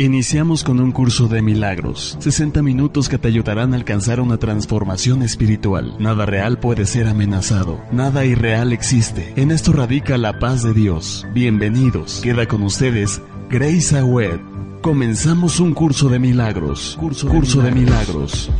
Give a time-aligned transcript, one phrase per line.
[0.00, 5.22] Iniciamos con un curso de milagros, 60 minutos que te ayudarán a alcanzar una transformación
[5.22, 5.94] espiritual.
[5.98, 9.34] Nada real puede ser amenazado, nada irreal existe.
[9.36, 11.26] En esto radica la paz de Dios.
[11.34, 12.20] Bienvenidos.
[12.22, 14.40] Queda con ustedes Grace Awed.
[14.80, 16.96] Comenzamos un curso de milagros.
[16.98, 17.74] Curso de curso milagros.
[17.74, 18.50] De milagros.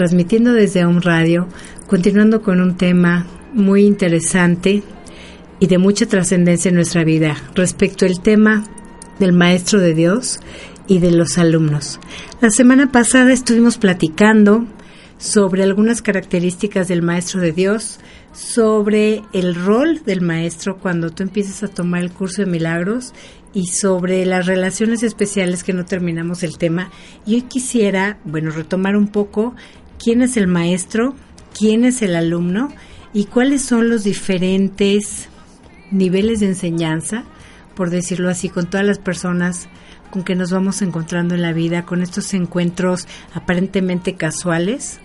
[0.00, 1.46] Transmitiendo desde un radio,
[1.86, 4.82] continuando con un tema muy interesante
[5.58, 8.64] y de mucha trascendencia en nuestra vida respecto al tema
[9.18, 10.40] del Maestro de Dios
[10.86, 12.00] y de los alumnos.
[12.40, 14.64] La semana pasada estuvimos platicando
[15.18, 18.00] sobre algunas características del Maestro de Dios,
[18.32, 23.12] sobre el rol del Maestro cuando tú empiezas a tomar el curso de milagros
[23.52, 26.90] y sobre las relaciones especiales que no terminamos el tema.
[27.26, 29.54] Y hoy quisiera, bueno, retomar un poco
[30.02, 31.14] quién es el maestro,
[31.56, 32.72] quién es el alumno
[33.12, 35.28] y cuáles son los diferentes
[35.90, 37.24] niveles de enseñanza,
[37.74, 39.68] por decirlo así, con todas las personas
[40.10, 44.98] con que nos vamos encontrando en la vida, con estos encuentros aparentemente casuales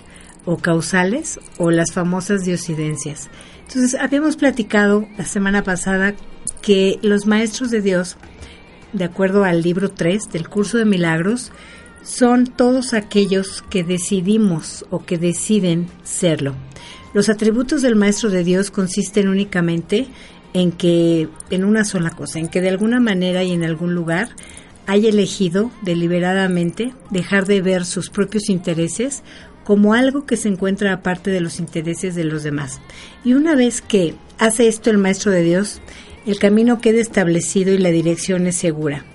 [0.45, 3.29] o causales o las famosas diosidencias.
[3.67, 6.13] Entonces, habíamos platicado la semana pasada
[6.61, 8.17] que los maestros de Dios,
[8.93, 11.51] de acuerdo al libro 3 del curso de milagros,
[12.05, 16.55] son todos aquellos que decidimos o que deciden serlo.
[17.13, 20.07] Los atributos del Maestro de Dios consisten únicamente
[20.53, 24.29] en que, en una sola cosa, en que de alguna manera y en algún lugar
[24.85, 29.23] haya elegido deliberadamente dejar de ver sus propios intereses
[29.63, 32.79] como algo que se encuentra aparte de los intereses de los demás.
[33.23, 35.81] Y una vez que hace esto el Maestro de Dios,
[36.27, 39.05] el camino queda establecido y la dirección es segura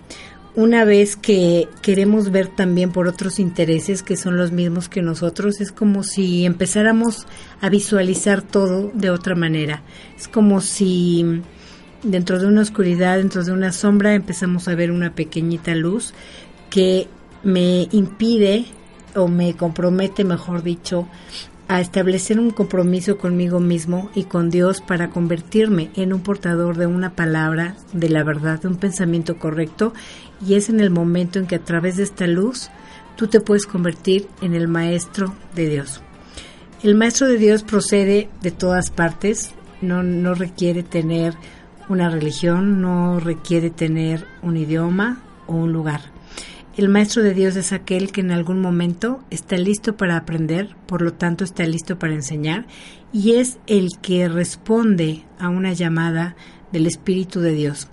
[0.56, 5.60] una vez que queremos ver también por otros intereses que son los mismos que nosotros,
[5.60, 7.26] es como si empezáramos
[7.60, 9.82] a visualizar todo de otra manera.
[10.18, 11.42] Es como si
[12.02, 16.14] dentro de una oscuridad, dentro de una sombra, empezamos a ver una pequeñita luz
[16.68, 17.08] que
[17.42, 18.64] me impide
[19.14, 21.08] o me compromete, mejor dicho,
[21.70, 26.88] a establecer un compromiso conmigo mismo y con Dios para convertirme en un portador de
[26.88, 29.94] una palabra, de la verdad, de un pensamiento correcto.
[30.44, 32.70] Y es en el momento en que a través de esta luz
[33.14, 36.02] tú te puedes convertir en el maestro de Dios.
[36.82, 41.34] El maestro de Dios procede de todas partes, no, no requiere tener
[41.88, 46.00] una religión, no requiere tener un idioma o un lugar.
[46.76, 51.02] El maestro de Dios es aquel que en algún momento está listo para aprender, por
[51.02, 52.66] lo tanto está listo para enseñar,
[53.12, 56.36] y es el que responde a una llamada
[56.70, 57.88] del Espíritu de Dios.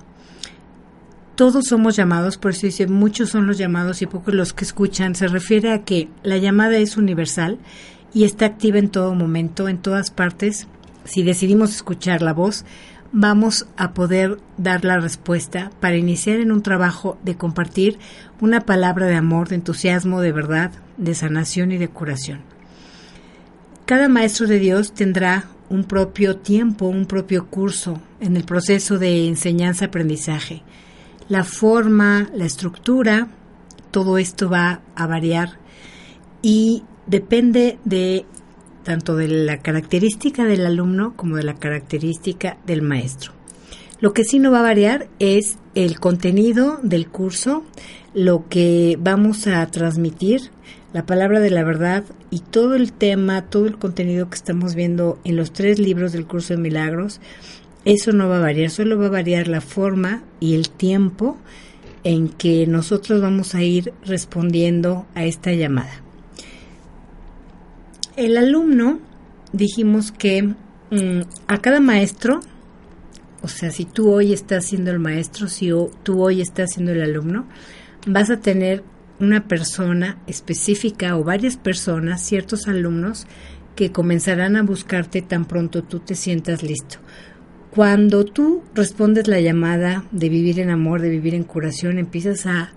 [1.36, 5.16] Todos somos llamados, por eso dice, muchos son los llamados y pocos los que escuchan.
[5.16, 7.59] Se refiere a que la llamada es universal
[8.14, 10.68] y está activa en todo momento, en todas partes.
[11.04, 12.66] Si decidimos escuchar la voz,
[13.12, 18.00] vamos a poder dar la respuesta para iniciar en un trabajo de compartir
[18.41, 22.41] una palabra de amor, de entusiasmo, de verdad, de sanación y de curación.
[23.85, 29.28] Cada maestro de Dios tendrá un propio tiempo, un propio curso en el proceso de
[29.28, 30.63] enseñanza-aprendizaje.
[31.29, 33.28] La forma, la estructura,
[33.91, 35.59] todo esto va a variar
[36.41, 38.25] y depende de
[38.88, 43.34] tanto de la característica del alumno como de la característica del maestro.
[44.00, 47.66] Lo que sí no va a variar es el contenido del curso,
[48.14, 50.52] lo que vamos a transmitir,
[50.94, 55.20] la palabra de la verdad y todo el tema, todo el contenido que estamos viendo
[55.26, 57.20] en los tres libros del curso de milagros,
[57.84, 61.35] eso no va a variar, solo va a variar la forma y el tiempo
[62.06, 66.07] en que nosotros vamos a ir respondiendo a esta llamada.
[68.17, 68.99] El alumno,
[69.53, 72.40] dijimos que mm, a cada maestro,
[73.43, 75.69] o sea, si tú hoy estás siendo el maestro, si
[76.02, 77.46] tú hoy estás siendo el alumno,
[78.08, 78.84] vas a tener
[79.19, 83.28] una persona específica o varias personas, ciertos alumnos,
[83.75, 86.97] que comenzarán a buscarte tan pronto tú te sientas listo.
[87.70, 92.72] Cuando tú respondes la llamada de vivir en amor, de vivir en curación, empiezas a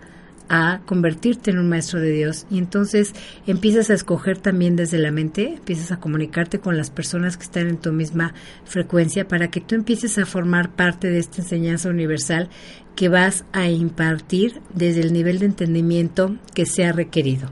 [0.52, 3.14] a convertirte en un maestro de Dios y entonces
[3.46, 7.68] empiezas a escoger también desde la mente, empiezas a comunicarte con las personas que están
[7.68, 12.50] en tu misma frecuencia para que tú empieces a formar parte de esta enseñanza universal
[12.96, 17.48] que vas a impartir desde el nivel de entendimiento que sea requerido.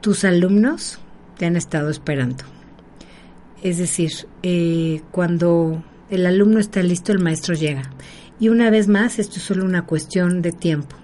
[0.00, 1.00] Tus alumnos
[1.36, 2.44] te han estado esperando.
[3.60, 4.12] Es decir,
[4.44, 7.90] eh, cuando el alumno está listo, el maestro llega.
[8.38, 10.94] Y una vez más, esto es solo una cuestión de tiempo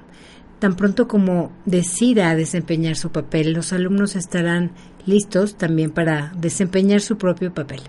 [0.64, 4.70] Tan pronto como decida desempeñar su papel, los alumnos estarán
[5.04, 7.82] listos también para desempeñar su propio papel.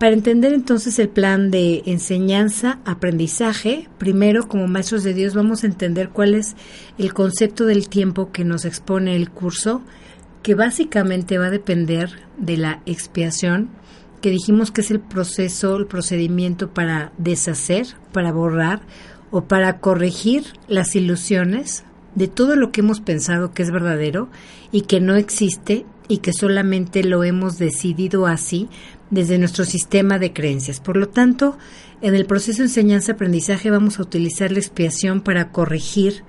[0.00, 5.68] Para entender entonces el plan de enseñanza, aprendizaje, primero como maestros de Dios vamos a
[5.68, 6.56] entender cuál es
[6.98, 9.80] el concepto del tiempo que nos expone el curso,
[10.42, 13.70] que básicamente va a depender de la expiación,
[14.20, 18.80] que dijimos que es el proceso, el procedimiento para deshacer, para borrar
[19.34, 21.82] o para corregir las ilusiones
[22.14, 24.28] de todo lo que hemos pensado que es verdadero
[24.70, 28.68] y que no existe y que solamente lo hemos decidido así
[29.10, 30.78] desde nuestro sistema de creencias.
[30.78, 31.58] Por lo tanto,
[32.00, 36.22] en el proceso de enseñanza-aprendizaje vamos a utilizar la expiación para corregir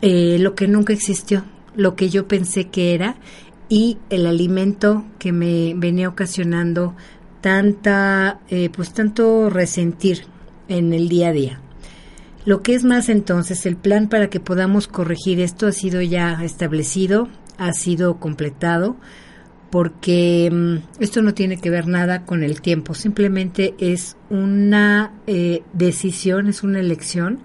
[0.00, 1.44] eh, lo que nunca existió,
[1.76, 3.18] lo que yo pensé que era
[3.68, 6.96] y el alimento que me venía ocasionando
[7.40, 10.22] tanta, eh, pues tanto resentir
[10.66, 11.62] en el día a día.
[12.44, 16.42] Lo que es más entonces, el plan para que podamos corregir esto ha sido ya
[16.42, 18.96] establecido, ha sido completado,
[19.70, 25.62] porque mm, esto no tiene que ver nada con el tiempo, simplemente es una eh,
[25.72, 27.40] decisión, es una elección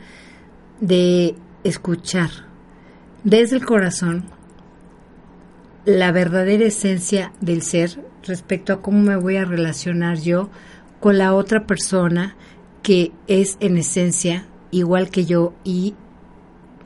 [0.81, 2.29] de escuchar
[3.23, 4.25] desde el corazón
[5.85, 10.49] la verdadera esencia del ser respecto a cómo me voy a relacionar yo
[10.99, 12.35] con la otra persona
[12.83, 15.93] que es en esencia igual que yo y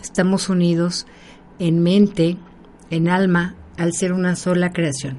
[0.02, 1.06] estamos unidos
[1.60, 2.38] en mente,
[2.90, 5.18] en alma, al ser una sola creación.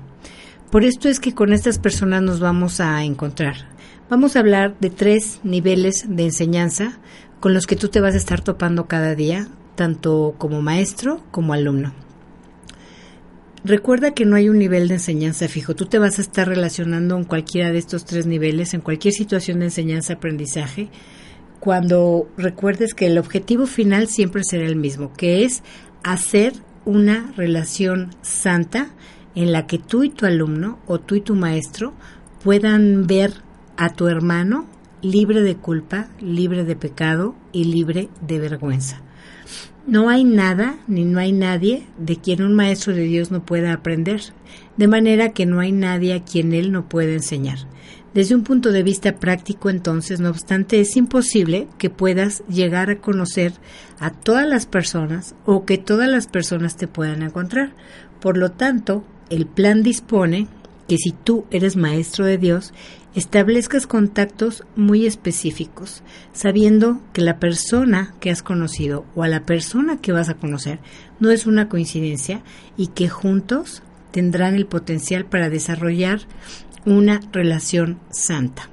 [0.71, 3.69] Por esto es que con estas personas nos vamos a encontrar.
[4.09, 6.99] Vamos a hablar de tres niveles de enseñanza
[7.41, 11.53] con los que tú te vas a estar topando cada día, tanto como maestro como
[11.53, 11.93] alumno.
[13.65, 15.77] Recuerda que no hay un nivel de enseñanza fijo.
[15.77, 19.61] Tú te vas a estar relacionando en cualquiera de estos tres niveles, en cualquier situación
[19.61, 20.89] de enseñanza-aprendizaje,
[21.63, 25.63] cuando recuerdes que el objetivo final siempre será el mismo, que es
[26.03, 26.55] hacer
[26.85, 28.89] una relación santa
[29.37, 31.93] en la que tú y tu alumno o tú y tu maestro
[32.43, 33.35] puedan ver
[33.77, 34.67] a tu hermano
[35.03, 39.01] libre de culpa, libre de pecado y libre de vergüenza.
[39.87, 43.73] No hay nada ni no hay nadie de quien un maestro de Dios no pueda
[43.73, 44.21] aprender,
[44.77, 47.59] de manera que no hay nadie a quien él no pueda enseñar.
[48.15, 52.99] Desde un punto de vista práctico, entonces, no obstante, es imposible que puedas llegar a
[52.99, 53.55] conocer
[54.01, 57.73] a todas las personas o que todas las personas te puedan encontrar.
[58.21, 60.47] Por lo tanto, el plan dispone
[60.89, 62.75] que si tú eres maestro de Dios,
[63.15, 66.03] establezcas contactos muy específicos,
[66.35, 70.81] sabiendo que la persona que has conocido o a la persona que vas a conocer
[71.19, 72.43] no es una coincidencia
[72.77, 76.21] y que juntos tendrán el potencial para desarrollar
[76.85, 78.69] una relación santa.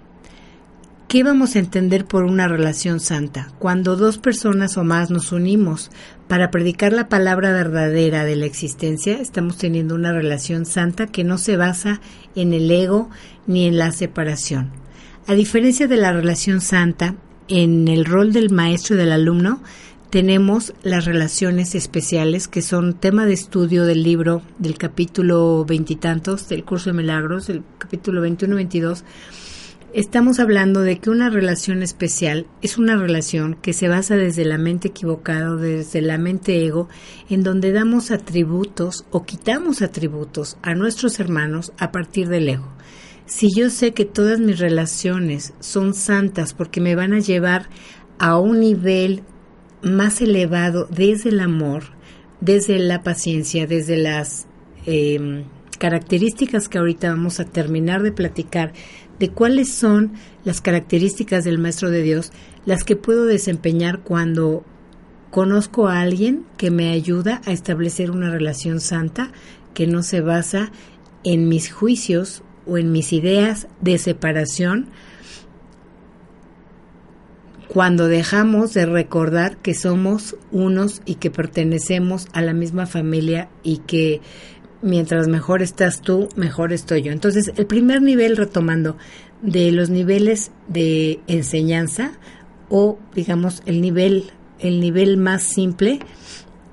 [1.08, 3.52] ¿Qué vamos a entender por una relación santa?
[3.58, 5.90] Cuando dos personas o más nos unimos
[6.28, 11.40] para predicar la palabra verdadera de la existencia, estamos teniendo una relación santa que no
[11.40, 12.00] se basa
[12.36, 13.10] en el ego
[13.48, 14.70] ni en la separación.
[15.26, 17.16] A diferencia de la relación santa,
[17.48, 19.64] en el rol del maestro y del alumno,
[20.10, 26.64] tenemos las relaciones especiales que son tema de estudio del libro del capítulo veintitantos del
[26.64, 29.04] curso de milagros, el capítulo 21-22.
[29.94, 34.58] Estamos hablando de que una relación especial es una relación que se basa desde la
[34.58, 36.90] mente equivocada, desde la mente ego,
[37.30, 42.68] en donde damos atributos o quitamos atributos a nuestros hermanos a partir del ego.
[43.28, 47.70] Si yo sé que todas mis relaciones son santas porque me van a llevar
[48.18, 49.24] a un nivel
[49.82, 51.84] más elevado desde el amor,
[52.42, 54.48] desde la paciencia, desde las
[54.86, 55.44] em,
[55.78, 58.74] características que ahorita vamos a terminar de platicar,
[59.20, 62.32] de cuáles son las características del Maestro de Dios,
[62.66, 64.64] las que puedo desempeñar cuando
[65.32, 69.32] conozco a alguien que me ayuda a establecer una relación santa
[69.74, 70.72] que no se basa
[71.24, 74.88] en mis juicios o en mis ideas de separación,
[77.70, 83.78] cuando dejamos de recordar que somos unos y que pertenecemos a la misma familia y
[83.78, 84.22] que
[84.82, 87.12] mientras mejor estás tú, mejor estoy yo.
[87.12, 88.98] Entonces, el primer nivel, retomando,
[89.42, 92.12] de los niveles de enseñanza
[92.68, 96.00] o digamos el nivel el nivel más simple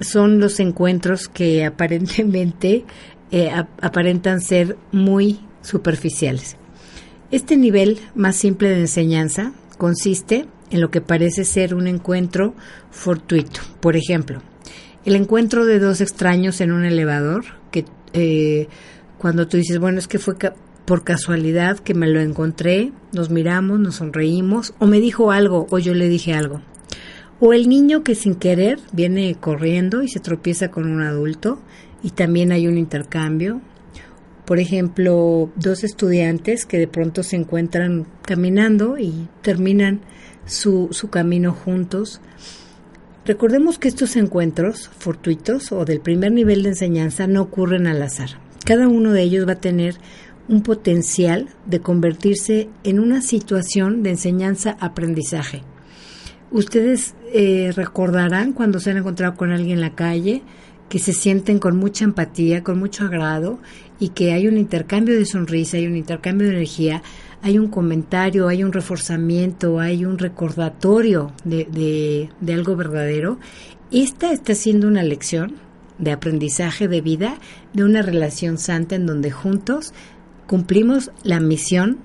[0.00, 2.84] son los encuentros que aparentemente
[3.30, 3.50] eh,
[3.80, 6.56] aparentan ser muy superficiales.
[7.30, 12.54] Este nivel más simple de enseñanza consiste en lo que parece ser un encuentro
[12.90, 13.61] fortuito.
[13.80, 14.42] Por ejemplo,
[15.04, 18.68] el encuentro de dos extraños en un elevador, que eh,
[19.18, 20.35] cuando tú dices, bueno, es que fue
[20.85, 25.78] por casualidad que me lo encontré, nos miramos, nos sonreímos, o me dijo algo, o
[25.78, 26.61] yo le dije algo.
[27.38, 31.61] O el niño que sin querer viene corriendo y se tropieza con un adulto
[32.02, 33.61] y también hay un intercambio.
[34.46, 40.00] Por ejemplo, dos estudiantes que de pronto se encuentran caminando y terminan
[40.46, 42.20] su, su camino juntos.
[43.24, 48.30] Recordemos que estos encuentros fortuitos o del primer nivel de enseñanza no ocurren al azar.
[48.64, 49.96] Cada uno de ellos va a tener
[50.48, 55.62] un potencial de convertirse en una situación de enseñanza-aprendizaje.
[56.52, 60.42] Ustedes eh, recordarán cuando se han encontrado con alguien en la calle
[60.88, 63.58] que se sienten con mucha empatía, con mucho agrado
[63.98, 67.02] y que hay un intercambio de sonrisa, hay un intercambio de energía,
[67.42, 73.38] hay un comentario, hay un reforzamiento, hay un recordatorio de, de algo verdadero.
[73.90, 75.54] Esta está siendo una lección
[75.98, 77.38] de aprendizaje de vida,
[77.72, 79.92] de una relación santa en donde juntos
[80.46, 81.98] cumplimos la misión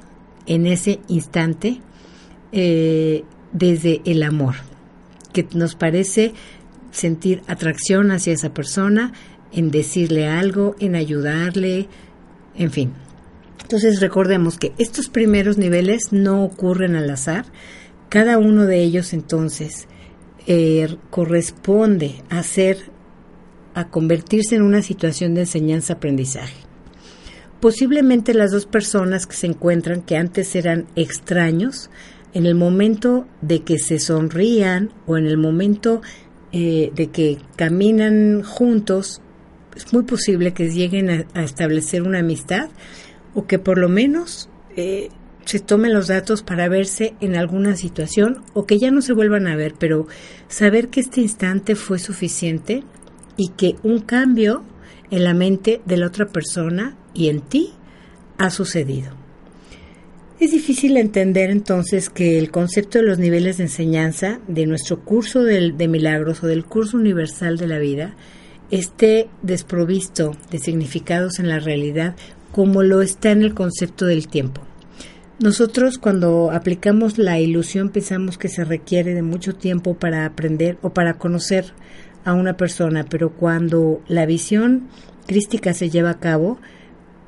[0.46, 1.82] en ese instante
[2.52, 3.24] eh,
[3.54, 4.56] desde el amor,
[5.34, 6.34] que nos parece
[6.92, 9.14] sentir atracción hacia esa persona,
[9.52, 11.88] en decirle algo, en ayudarle,
[12.56, 12.94] en fin.
[13.62, 17.46] Entonces recordemos que estos primeros niveles no ocurren al azar,
[18.10, 19.88] cada uno de ellos entonces
[20.48, 22.78] eh, corresponde a ser,
[23.74, 26.58] a convertirse en una situación de enseñanza-aprendizaje.
[27.62, 31.90] Posiblemente las dos personas que se encuentran, que antes eran extraños,
[32.34, 36.02] en el momento de que se sonrían o en el momento
[36.52, 39.22] eh, de que caminan juntos,
[39.76, 42.70] es muy posible que lleguen a, establecer una amistad
[43.34, 45.10] o que por lo menos eh,
[45.46, 49.48] se tomen los datos para verse en alguna situación o que ya no se vuelvan
[49.48, 50.08] a ver, pero
[50.48, 52.84] saber que este instante fue suficiente
[53.38, 54.64] y que un cambio
[55.10, 57.74] en la mente de la otra persona y en ti
[58.38, 59.12] ha sucedido.
[60.40, 65.44] Es difícil entender entonces que el concepto de los niveles de enseñanza de nuestro curso
[65.44, 68.16] de, de milagros o del curso universal de la vida
[68.72, 72.16] esté desprovisto de significados en la realidad
[72.52, 74.62] como lo está en el concepto del tiempo.
[75.40, 80.92] Nosotros cuando aplicamos la ilusión pensamos que se requiere de mucho tiempo para aprender o
[80.92, 81.74] para conocer
[82.24, 84.88] a una persona, pero cuando la visión
[85.26, 86.60] crística se lleva a cabo,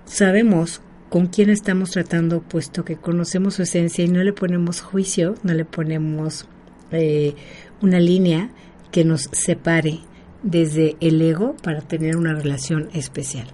[0.06, 5.36] sabemos con quién estamos tratando, puesto que conocemos su esencia y no le ponemos juicio,
[5.44, 6.48] no le ponemos
[6.92, 7.36] eh,
[7.82, 8.52] una línea
[8.92, 10.02] que nos separe
[10.44, 13.48] desde el ego para tener una relación especial.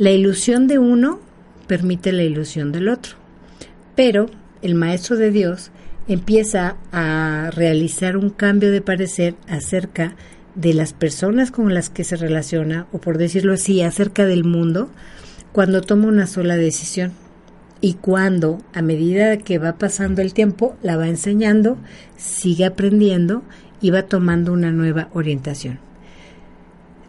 [0.00, 1.20] La ilusión de uno
[1.66, 3.16] permite la ilusión del otro,
[3.94, 4.30] pero
[4.62, 5.72] el Maestro de Dios
[6.08, 10.14] empieza a realizar un cambio de parecer acerca
[10.54, 14.88] de las personas con las que se relaciona, o por decirlo así, acerca del mundo,
[15.52, 17.12] cuando toma una sola decisión
[17.82, 21.76] y cuando, a medida que va pasando el tiempo, la va enseñando,
[22.16, 23.42] sigue aprendiendo
[23.82, 25.89] y va tomando una nueva orientación.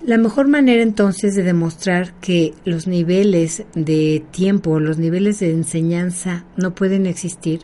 [0.03, 6.43] La mejor manera entonces de demostrar que los niveles de tiempo, los niveles de enseñanza
[6.57, 7.61] no pueden existir,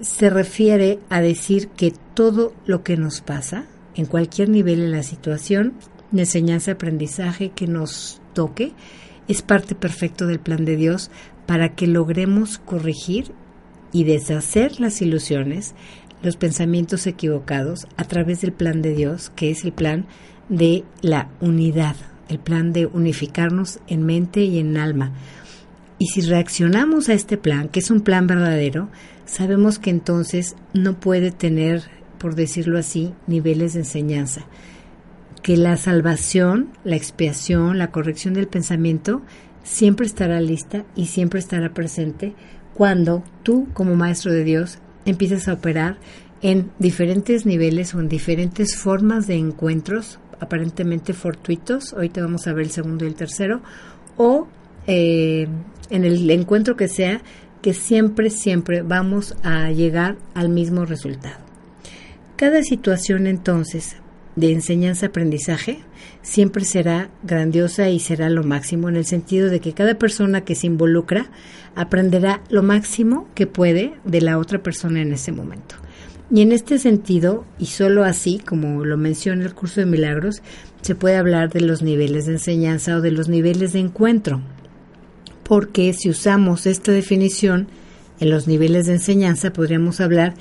[0.00, 3.66] se refiere a decir que todo lo que nos pasa,
[3.96, 5.74] en cualquier nivel de la situación
[6.12, 8.72] de enseñanza-aprendizaje que nos toque,
[9.26, 11.10] es parte perfecta del plan de Dios
[11.44, 13.32] para que logremos corregir
[13.90, 15.74] y deshacer las ilusiones,
[16.22, 20.06] los pensamientos equivocados a través del plan de Dios, que es el plan
[20.48, 21.96] de la unidad,
[22.28, 25.12] el plan de unificarnos en mente y en alma.
[25.98, 28.88] Y si reaccionamos a este plan, que es un plan verdadero,
[29.26, 31.84] sabemos que entonces no puede tener
[32.24, 34.46] por decirlo así, niveles de enseñanza.
[35.42, 39.20] Que la salvación, la expiación, la corrección del pensamiento
[39.62, 42.34] siempre estará lista y siempre estará presente
[42.72, 45.98] cuando tú, como maestro de Dios, empiezas a operar
[46.40, 52.66] en diferentes niveles o en diferentes formas de encuentros aparentemente fortuitos, ahorita vamos a ver
[52.66, 53.60] el segundo y el tercero,
[54.16, 54.46] o
[54.86, 55.48] eh,
[55.90, 57.20] en el encuentro que sea,
[57.62, 61.36] que siempre, siempre vamos a llegar al mismo resultado.
[62.36, 63.96] Cada situación entonces
[64.36, 65.78] de enseñanza-aprendizaje
[66.22, 70.54] siempre será grandiosa y será lo máximo en el sentido de que cada persona que
[70.54, 71.30] se involucra
[71.74, 75.76] aprenderá lo máximo que puede de la otra persona en ese momento.
[76.30, 80.42] Y en este sentido, y solo así, como lo menciona el curso de milagros,
[80.80, 84.40] se puede hablar de los niveles de enseñanza o de los niveles de encuentro.
[85.42, 87.68] Porque si usamos esta definición
[88.20, 90.34] en los niveles de enseñanza, podríamos hablar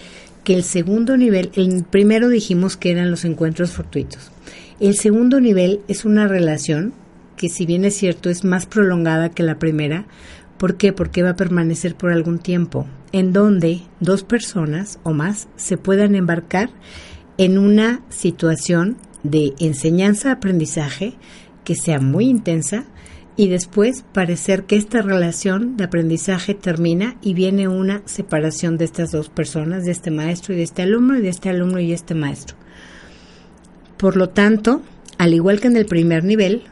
[0.43, 4.31] que el segundo nivel, el primero dijimos que eran los encuentros fortuitos.
[4.79, 6.93] El segundo nivel es una relación
[7.37, 10.05] que si bien es cierto es más prolongada que la primera,
[10.57, 10.93] ¿por qué?
[10.93, 16.15] Porque va a permanecer por algún tiempo, en donde dos personas o más se puedan
[16.15, 16.71] embarcar
[17.37, 21.13] en una situación de enseñanza-aprendizaje
[21.63, 22.85] que sea muy intensa
[23.35, 29.11] y después parecer que esta relación de aprendizaje termina y viene una separación de estas
[29.11, 32.15] dos personas, de este maestro y de este alumno y de este alumno y este
[32.15, 32.57] maestro.
[33.97, 34.81] Por lo tanto,
[35.17, 36.63] al igual que en el primer nivel,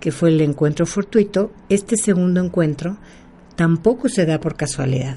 [0.00, 2.98] que fue el encuentro fortuito, este segundo encuentro
[3.54, 5.16] tampoco se da por casualidad.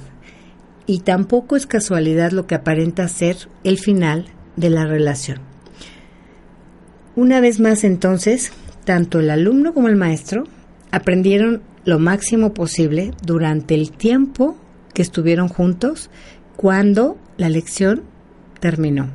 [0.86, 5.40] Y tampoco es casualidad lo que aparenta ser el final de la relación.
[7.16, 8.52] Una vez más entonces,
[8.86, 10.46] tanto el alumno como el maestro
[10.92, 14.58] aprendieron lo máximo posible durante el tiempo
[14.94, 16.10] que estuvieron juntos
[16.56, 18.04] cuando la lección
[18.60, 19.10] terminó.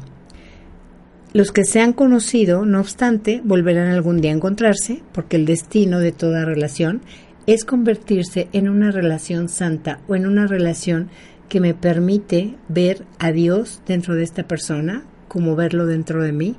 [1.33, 6.01] Los que se han conocido, no obstante, volverán algún día a encontrarse, porque el destino
[6.01, 7.03] de toda relación
[7.47, 11.09] es convertirse en una relación santa o en una relación
[11.49, 16.57] que me permite ver a Dios dentro de esta persona, como verlo dentro de mí,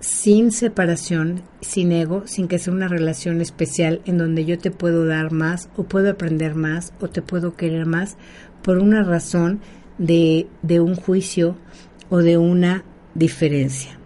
[0.00, 5.06] sin separación, sin ego, sin que sea una relación especial en donde yo te puedo
[5.06, 8.16] dar más o puedo aprender más o te puedo querer más
[8.62, 9.60] por una razón
[9.98, 11.56] de, de un juicio
[12.10, 13.98] o de una diferencia.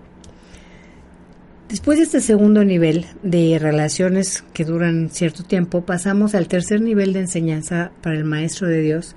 [1.69, 7.13] Después de este segundo nivel de relaciones que duran cierto tiempo, pasamos al tercer nivel
[7.13, 9.17] de enseñanza para el Maestro de Dios,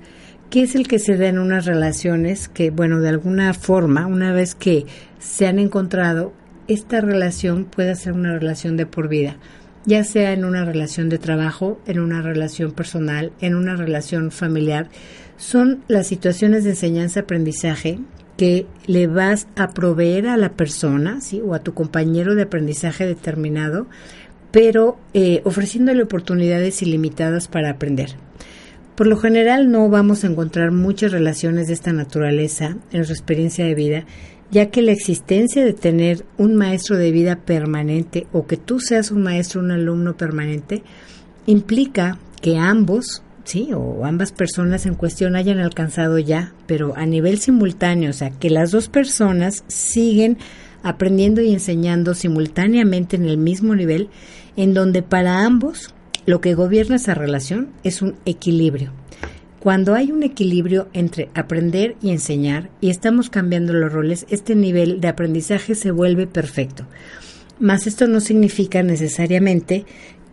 [0.50, 4.32] que es el que se da en unas relaciones que, bueno, de alguna forma, una
[4.32, 4.84] vez que
[5.20, 6.32] se han encontrado,
[6.66, 9.36] esta relación puede ser una relación de por vida,
[9.86, 14.88] ya sea en una relación de trabajo, en una relación personal, en una relación familiar.
[15.36, 18.00] Son las situaciones de enseñanza-aprendizaje
[18.36, 21.40] que le vas a proveer a la persona ¿sí?
[21.44, 23.86] o a tu compañero de aprendizaje determinado,
[24.50, 28.16] pero eh, ofreciéndole oportunidades ilimitadas para aprender.
[29.00, 33.64] Por lo general no vamos a encontrar muchas relaciones de esta naturaleza en nuestra experiencia
[33.64, 34.04] de vida,
[34.50, 39.10] ya que la existencia de tener un maestro de vida permanente o que tú seas
[39.10, 40.82] un maestro, un alumno permanente,
[41.46, 47.38] implica que ambos, sí, o ambas personas en cuestión hayan alcanzado ya, pero a nivel
[47.38, 50.36] simultáneo, o sea, que las dos personas siguen
[50.82, 54.10] aprendiendo y enseñando simultáneamente en el mismo nivel,
[54.58, 55.94] en donde para ambos
[56.30, 58.92] lo que gobierna esa relación es un equilibrio.
[59.58, 65.00] Cuando hay un equilibrio entre aprender y enseñar y estamos cambiando los roles, este nivel
[65.00, 66.86] de aprendizaje se vuelve perfecto.
[67.58, 69.84] Mas esto no significa necesariamente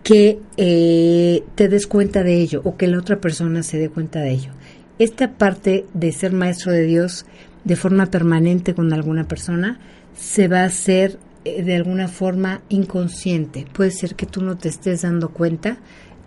[0.03, 4.21] que eh, te des cuenta de ello o que la otra persona se dé cuenta
[4.21, 4.51] de ello.
[4.99, 7.25] Esta parte de ser maestro de Dios
[7.63, 9.79] de forma permanente con alguna persona
[10.15, 11.17] se va a hacer
[11.63, 13.65] de alguna forma inconsciente.
[13.73, 15.77] Puede ser que tú no te estés dando cuenta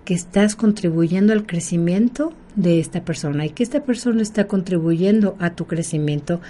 [0.04, 5.54] que estás contribuyendo al crecimiento de esta persona y que esta persona está contribuyendo a
[5.54, 6.40] tu crecimiento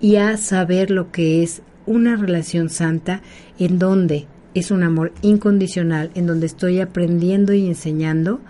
[0.00, 3.22] y a saber lo que es una relación santa
[3.58, 8.40] en donde es un amor incondicional, en donde estoy aprendiendo y enseñando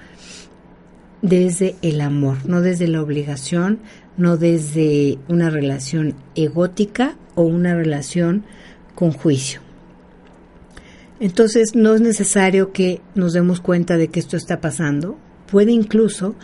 [1.23, 3.79] desde el amor, no desde la obligación,
[4.17, 8.45] no desde una relación egótica o una relación
[8.95, 9.61] con juicio.
[11.21, 15.17] Entonces no es necesario que nos demos cuenta de que esto está pasando.
[15.51, 16.35] Puede incluso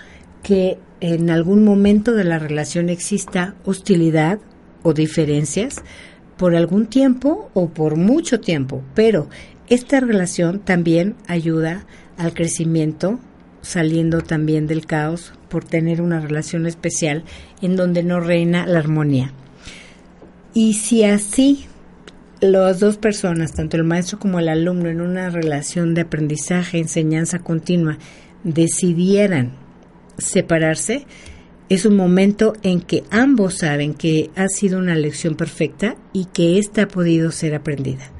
[0.42, 4.38] que en algún momento de la relación exista hostilidad
[4.82, 5.82] o diferencias
[6.37, 9.28] por algún tiempo o por mucho tiempo, pero
[9.68, 11.84] esta relación también ayuda
[12.16, 13.18] al crecimiento,
[13.61, 17.24] saliendo también del caos por tener una relación especial
[17.61, 19.32] en donde no reina la armonía.
[20.54, 21.66] Y si así
[22.40, 27.40] las dos personas, tanto el maestro como el alumno, en una relación de aprendizaje, enseñanza
[27.40, 27.98] continua,
[28.44, 29.53] decidieran
[30.18, 31.07] separarse,
[31.68, 36.59] es un momento en que ambos saben que ha sido una lección perfecta y que
[36.59, 38.11] ésta ha podido ser aprendida.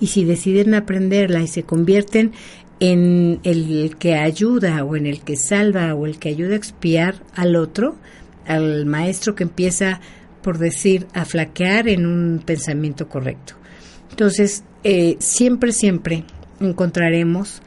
[0.00, 2.32] Y si deciden aprenderla y se convierten
[2.78, 7.22] en el que ayuda o en el que salva o el que ayuda a expiar
[7.34, 7.96] al otro,
[8.46, 10.00] al maestro que empieza,
[10.42, 13.61] por decir, a flaquear en un pensamiento correcto.
[14.12, 16.24] Entonces, eh, siempre, siempre
[16.60, 17.62] encontraremos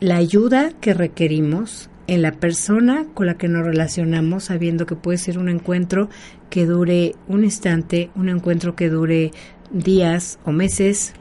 [0.00, 5.18] la ayuda que requerimos en la persona con la que nos relacionamos, sabiendo que puede
[5.18, 6.08] ser un encuentro
[6.48, 9.32] que dure un instante, un encuentro que dure
[9.72, 11.12] días o meses,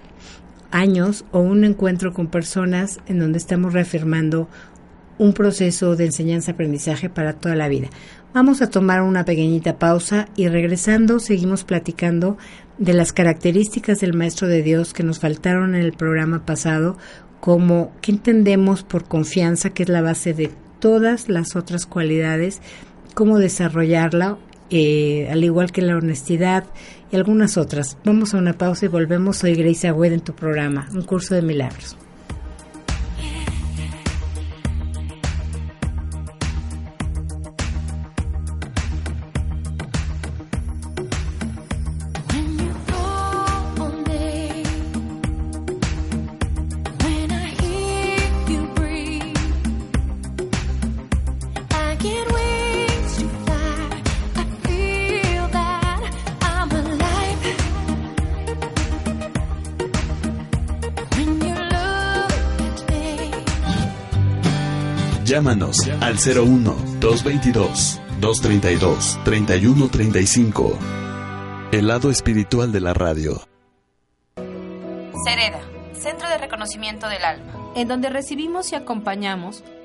[0.71, 4.47] años, o un encuentro con personas en donde estamos reafirmando
[5.17, 7.89] un proceso de enseñanza-aprendizaje para toda la vida.
[8.34, 12.38] Vamos a tomar una pequeñita pausa y regresando seguimos platicando
[12.78, 16.98] de las características del Maestro de Dios que nos faltaron en el programa pasado,
[17.40, 22.62] como qué entendemos por confianza, que es la base de todas las otras cualidades,
[23.14, 24.38] cómo desarrollarla,
[24.70, 26.66] eh, al igual que la honestidad
[27.12, 27.98] y algunas otras.
[28.04, 29.38] Vamos a una pausa y volvemos.
[29.38, 31.98] Soy Grace Agüed en tu programa, Un Curso de Milagros.
[65.34, 70.78] Llámanos al 01 222 232 3135.
[71.72, 73.41] El lado espiritual de la radio.
[75.26, 75.60] Cereda,
[75.93, 79.63] Centro de Reconocimiento del Alma, en donde recibimos y acompañamos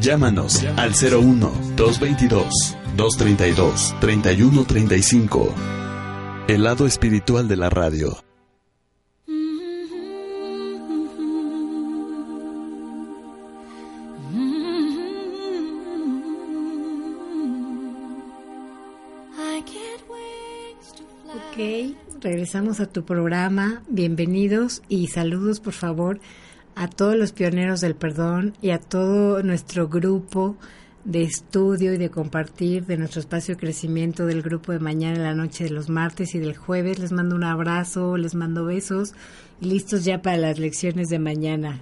[0.00, 5.54] Llámanos al 01 222 232 3135.
[6.48, 8.16] El lado espiritual de la radio.
[21.28, 23.82] Ok, regresamos a tu programa.
[23.88, 26.20] Bienvenidos y saludos, por favor,
[26.74, 30.56] a todos los pioneros del perdón y a todo nuestro grupo
[31.04, 35.22] de estudio y de compartir de nuestro espacio de crecimiento del grupo de mañana en
[35.22, 36.98] la noche de los martes y del jueves.
[36.98, 39.14] Les mando un abrazo, les mando besos
[39.60, 41.80] y listos ya para las lecciones de mañana.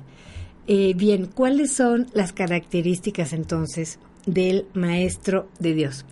[0.66, 6.05] Eh, bien, ¿cuáles son las características entonces del maestro de Dios?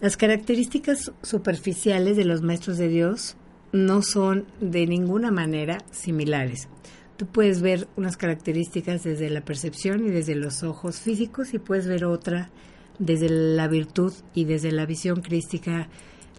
[0.00, 3.36] Las características superficiales de los maestros de Dios
[3.72, 6.68] no son de ninguna manera similares.
[7.16, 11.86] Tú puedes ver unas características desde la percepción y desde los ojos físicos y puedes
[11.86, 12.50] ver otra
[12.98, 15.88] desde la virtud y desde la visión crística,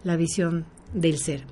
[0.04, 1.44] la visión del ser.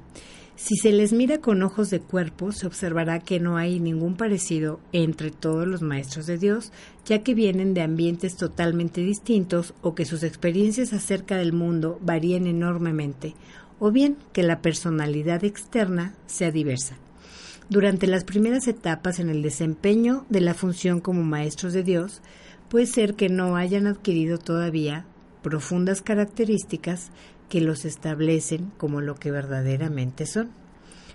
[0.54, 4.80] Si se les mira con ojos de cuerpo, se observará que no hay ningún parecido
[4.92, 6.72] entre todos los maestros de Dios,
[7.04, 12.46] ya que vienen de ambientes totalmente distintos o que sus experiencias acerca del mundo varían
[12.46, 13.34] enormemente,
[13.78, 16.96] o bien que la personalidad externa sea diversa.
[17.68, 22.22] Durante las primeras etapas en el desempeño de la función como maestros de Dios,
[22.68, 25.04] puede ser que no hayan adquirido todavía
[25.42, 27.10] profundas características
[27.48, 30.50] que los establecen como lo que verdaderamente son.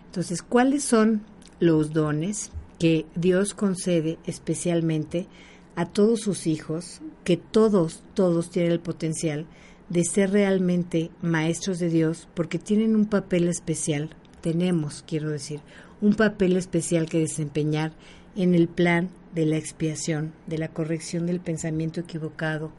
[0.06, 1.22] Entonces, ¿cuáles son
[1.60, 5.28] los dones que Dios concede especialmente
[5.76, 9.46] a todos sus hijos, que todos, todos tienen el potencial
[9.88, 14.10] de ser realmente maestros de Dios porque tienen un papel especial,
[14.42, 15.62] tenemos, quiero decir,
[16.02, 17.94] un papel especial que desempeñar
[18.36, 22.72] en el plan de la expiación, de la corrección del pensamiento equivocado,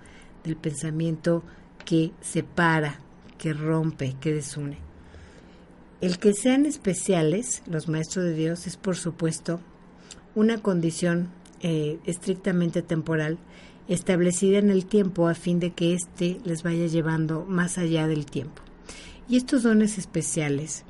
[0.45, 1.43] del pensamiento
[1.85, 2.99] que separa,
[3.39, 4.79] que rompe, que desune.
[6.01, 9.61] El que sean especiales, los maestros de Dios, es por supuesto
[10.35, 11.29] una condición
[11.61, 13.39] eh, estrictamente temporal
[13.89, 18.27] establecida en el tiempo a fin de que éste les vaya llevando más allá del
[18.27, 18.63] tiempo.
[19.29, 20.85] Y estos dones especiales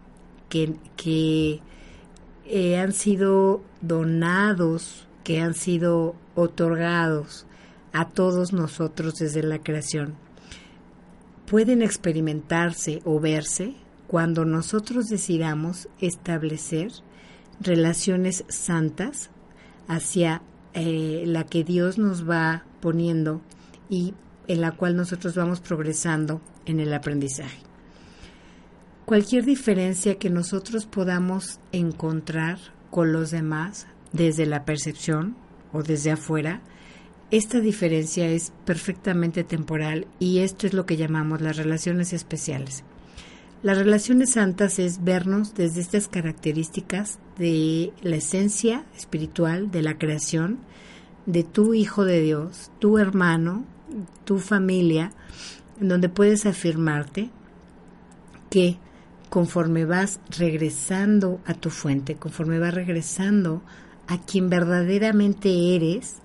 [0.48, 1.60] que, que
[2.46, 7.46] eh, han sido donados, que han sido otorgados
[7.92, 10.14] a todos nosotros desde la creación,
[11.46, 13.74] pueden experimentarse o verse
[14.06, 16.92] cuando nosotros decidamos establecer
[17.60, 19.30] relaciones santas
[19.88, 20.42] hacia
[20.74, 23.42] eh, la que Dios nos va poniendo
[23.88, 24.14] y
[24.48, 27.71] en la cual nosotros vamos progresando en el aprendizaje.
[29.04, 32.58] Cualquier diferencia que nosotros podamos encontrar
[32.90, 35.36] con los demás desde la percepción
[35.72, 36.60] o desde afuera
[37.32, 42.84] esta diferencia es perfectamente temporal y esto es lo que llamamos las relaciones especiales.
[43.62, 50.58] Las relaciones santas es vernos desde estas características de la esencia espiritual de la creación,
[51.24, 53.64] de tu hijo de Dios, tu hermano,
[54.24, 55.12] tu familia,
[55.80, 57.30] en donde puedes afirmarte
[58.50, 58.76] que
[59.32, 63.62] conforme vas regresando a tu fuente, conforme vas regresando
[64.06, 66.16] a quien verdaderamente eres,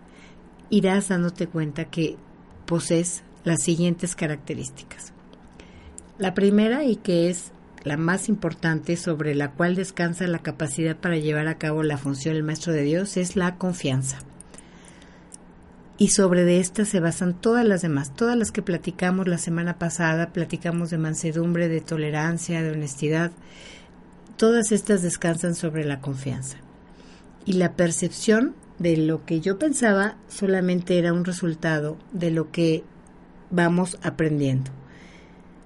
[0.69, 2.17] irás dándote cuenta que
[2.65, 5.13] posees las siguientes características.
[6.17, 7.53] La primera y que es
[7.85, 12.33] la más importante sobre la cual descansa la capacidad para llevar a cabo la función
[12.33, 14.19] del Maestro de Dios es la confianza.
[15.97, 20.31] Y sobre de se basan todas las demás, todas las que platicamos la semana pasada,
[20.31, 23.31] platicamos de mansedumbre, de tolerancia, de honestidad,
[24.37, 26.57] todas estas descansan sobre la confianza.
[27.45, 32.83] Y la percepción de lo que yo pensaba solamente era un resultado de lo que
[33.49, 34.71] vamos aprendiendo.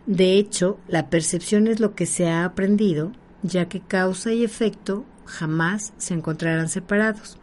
[0.06, 3.12] De hecho, la percepción es lo que se ha aprendido,
[3.44, 7.38] ya que causa y efecto jamás se encontrarán separados.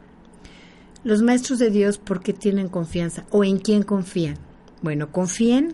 [1.09, 3.25] Los maestros de Dios, ¿por qué tienen confianza?
[3.31, 4.37] ¿O en quién confían?
[4.83, 5.73] Bueno, confíen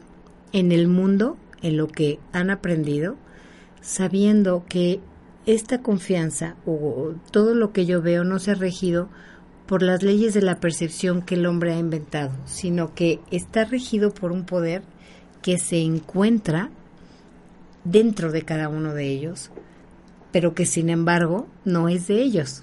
[0.53, 3.16] en el mundo, en lo que han aprendido,
[3.81, 5.01] sabiendo que
[5.44, 9.09] esta confianza o todo lo que yo veo no se ha regido
[9.66, 14.14] por las leyes de la percepción que el hombre ha inventado, sino que está regido
[14.14, 14.83] por un poder
[15.42, 16.70] que se encuentra
[17.83, 19.51] dentro de cada uno de ellos,
[20.31, 22.62] pero que sin embargo no es de ellos.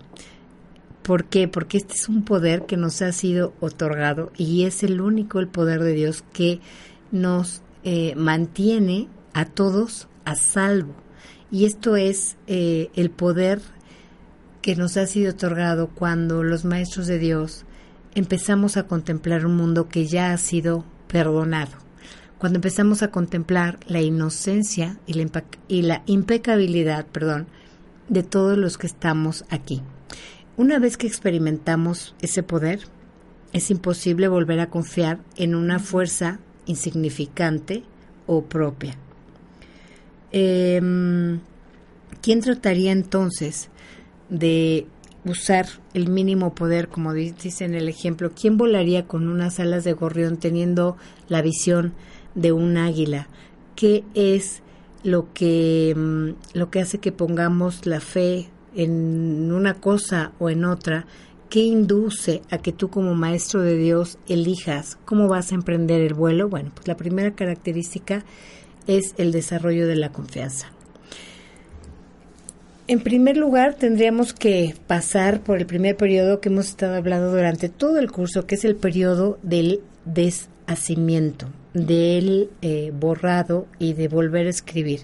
[1.04, 1.48] ¿Por qué?
[1.48, 5.48] Porque este es un poder que nos ha sido otorgado y es el único el
[5.48, 6.60] poder de Dios que
[7.12, 10.94] nos eh, mantiene a todos a salvo.
[11.50, 13.62] Y esto es eh, el poder
[14.62, 17.66] que nos ha sido otorgado cuando los maestros de Dios
[18.14, 21.72] empezamos a contemplar un mundo que ya ha sido perdonado.
[22.38, 27.48] Cuando empezamos a contemplar la inocencia y la, y la impecabilidad, perdón,
[28.08, 29.82] de todos los que estamos aquí.
[30.58, 32.82] Una vez que experimentamos ese poder,
[33.54, 37.84] es imposible volver a confiar en una fuerza insignificante
[38.28, 38.96] o propia.
[40.32, 41.40] Em,
[42.22, 43.70] ¿Quién trataría entonces
[44.30, 44.86] de
[45.26, 48.32] usar el mínimo poder, como dice en el ejemplo?
[48.40, 51.94] ¿Quién volaría con unas alas de gorrión teniendo la visión
[52.36, 53.28] de un águila?
[53.76, 54.62] ¿Qué es
[55.04, 60.66] lo que, mm, lo que hace que pongamos la fe en una cosa o en
[60.66, 61.06] otra,
[61.50, 66.14] ¿qué induce a que tú como maestro de Dios elijas cómo vas a emprender el
[66.14, 66.50] vuelo?
[66.50, 68.24] Bueno, pues la primera característica
[68.88, 70.72] es el desarrollo de la confianza.
[72.88, 77.70] En primer lugar, tendríamos que pasar por el primer periodo que hemos estado hablando durante
[77.70, 84.48] todo el curso, que es el periodo del deshacimiento, del eh, borrado y de volver
[84.48, 85.02] a escribir.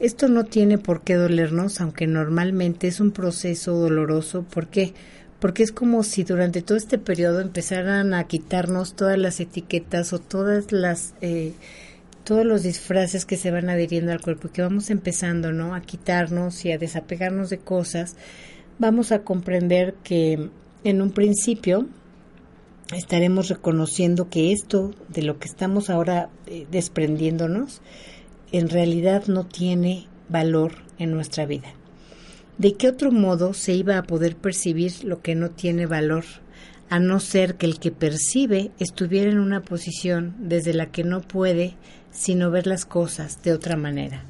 [0.00, 4.42] Esto no tiene por qué dolernos, aunque normalmente es un proceso doloroso.
[4.42, 4.94] ¿Por qué?
[5.38, 10.18] Porque es como si durante todo este periodo empezaran a quitarnos todas las etiquetas o
[10.18, 11.52] todas las eh,
[12.24, 15.74] todos los disfraces que se van adhiriendo al cuerpo y que vamos empezando, ¿no?
[15.74, 18.16] A quitarnos y a desapegarnos de cosas
[18.80, 20.48] vamos a comprender que
[20.84, 21.86] en un principio
[22.96, 27.82] estaremos reconociendo que esto de lo que estamos ahora eh, desprendiéndonos
[28.52, 31.68] en realidad no tiene valor en nuestra vida.
[32.58, 36.24] ¿De qué otro modo se iba a poder percibir lo que no tiene valor,
[36.88, 41.20] a no ser que el que percibe estuviera en una posición desde la que no
[41.20, 41.74] puede
[42.10, 44.24] sino ver las cosas de otra manera?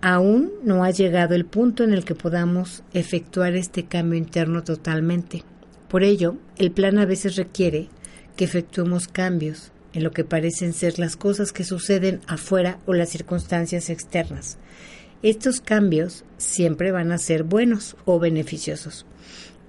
[0.00, 5.42] Aún no ha llegado el punto en el que podamos efectuar este cambio interno totalmente.
[5.88, 7.88] Por ello, el plan a veces requiere
[8.36, 13.08] que efectuemos cambios en lo que parecen ser las cosas que suceden afuera o las
[13.08, 14.58] circunstancias externas.
[15.22, 19.06] Estos cambios siempre van a ser buenos o beneficiosos.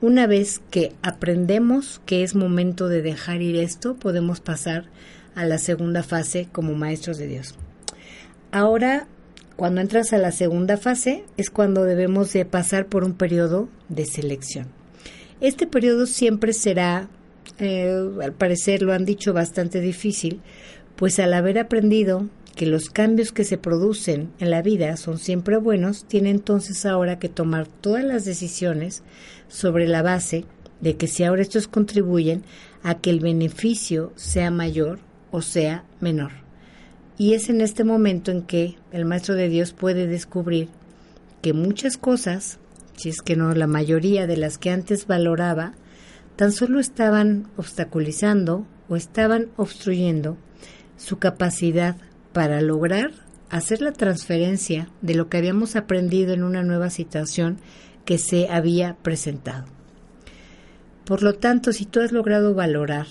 [0.02, 4.90] Una vez que aprendemos que es momento de dejar ir esto, podemos pasar
[5.34, 7.56] a la segunda fase como maestros de Dios.
[8.52, 9.08] Ahora,
[9.56, 14.06] cuando entras a la segunda fase, es cuando debemos de pasar por un periodo de
[14.06, 14.68] selección.
[15.40, 17.08] Este periodo siempre será,
[17.60, 20.41] eh, al parecer lo han dicho, bastante difícil,
[20.95, 25.57] pues al haber aprendido que los cambios que se producen en la vida son siempre
[25.57, 29.03] buenos, tiene entonces ahora que tomar todas las decisiones
[29.47, 30.45] sobre la base
[30.81, 32.43] de que si ahora estos contribuyen
[32.83, 34.99] a que el beneficio sea mayor
[35.31, 36.31] o sea menor.
[37.17, 40.69] Y es en este momento en que el Maestro de Dios puede descubrir
[41.41, 42.60] que muchas cosas
[42.97, 45.73] si es que no la mayoría de las que antes valoraba,
[46.38, 50.38] tan solo estaban obstaculizando o estaban obstruyendo
[50.95, 51.97] su capacidad
[52.32, 53.12] para lograr
[53.50, 57.58] hacer la transferencia de lo que habíamos aprendido en una nueva situación
[58.06, 59.65] que se había presentado.
[61.06, 63.08] Por lo tanto, si tú has logrado valorar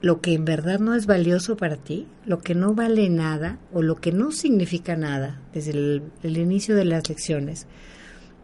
[0.00, 3.80] lo que en verdad no es valioso para ti, lo que no vale nada o
[3.80, 7.66] lo que no significa nada desde el, el inicio de las lecciones,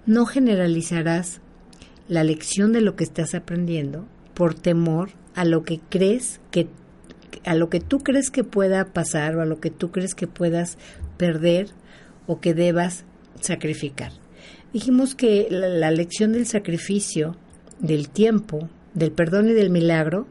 [0.07, 1.41] no generalizarás
[2.09, 6.69] la lección de lo que estás aprendiendo por temor a lo que crees que
[7.45, 10.27] a lo que tú crees que pueda pasar o a lo que tú crees que
[10.27, 10.79] puedas
[11.17, 11.69] perder
[12.27, 13.05] o que debas
[13.41, 14.13] sacrificar.
[14.73, 17.37] Dijimos que la, lección del sacrificio,
[17.79, 20.27] del tiempo, del perdón y del milagro,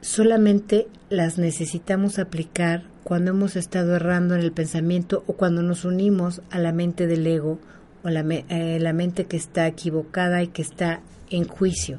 [0.00, 6.42] solamente las necesitamos aplicar cuando hemos estado errando en el pensamiento o cuando nos unimos
[6.50, 7.58] a la mente del ego
[8.04, 11.00] o la, eh, la mente que está equivocada y que está
[11.30, 11.98] en juicio.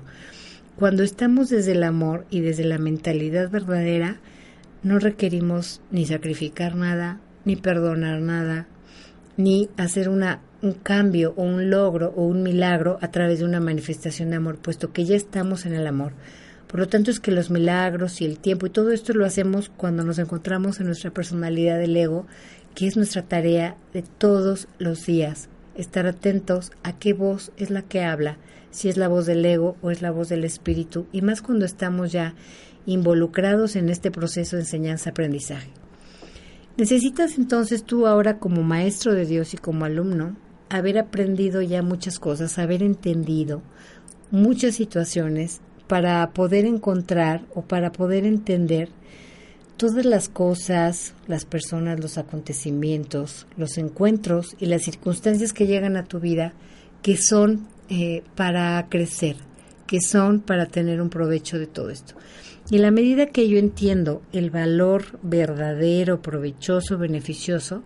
[0.77, 4.17] Cuando estamos desde el amor y desde la mentalidad verdadera,
[4.81, 8.65] no requerimos ni sacrificar nada, ni perdonar nada,
[9.37, 13.59] ni hacer una, un cambio o un logro o un milagro a través de una
[13.59, 16.13] manifestación de amor, puesto que ya estamos en el amor.
[16.65, 19.69] Por lo tanto es que los milagros y el tiempo y todo esto lo hacemos
[19.77, 22.25] cuando nos encontramos en nuestra personalidad del ego,
[22.73, 27.83] que es nuestra tarea de todos los días, estar atentos a qué voz es la
[27.83, 28.39] que habla,
[28.73, 31.63] si es la voz del ego o es la voz del espíritu, y más cuando
[31.63, 32.33] estamos ya
[32.85, 35.69] involucrados en este proceso de enseñanza-aprendizaje.
[36.75, 40.35] Necesitas entonces tú ahora como maestro de Dios y como alumno
[40.69, 43.61] haber aprendido ya muchas cosas, haber entendido
[44.31, 48.89] muchas situaciones para poder encontrar o para poder entender
[49.77, 56.05] todas las cosas, las personas, los acontecimientos, los encuentros y las circunstancias que llegan a
[56.05, 56.53] tu vida
[57.03, 59.35] que son eh, para crecer,
[59.87, 62.15] que son para tener un provecho de todo esto.
[62.69, 67.83] Y en la medida que yo entiendo el valor verdadero, provechoso, beneficioso,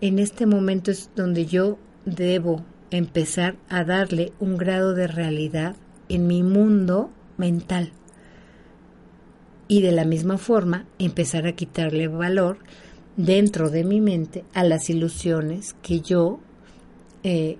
[0.00, 5.76] en este momento es donde yo debo empezar a darle un grado de realidad
[6.08, 7.92] en mi mundo mental
[9.68, 12.58] y de la misma forma empezar a quitarle valor
[13.16, 16.40] dentro de mi mente a las ilusiones que yo
[17.22, 17.58] eh,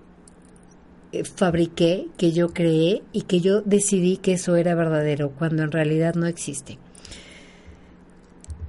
[1.36, 6.14] fabriqué, que yo creé y que yo decidí que eso era verdadero cuando en realidad
[6.14, 6.78] no existe.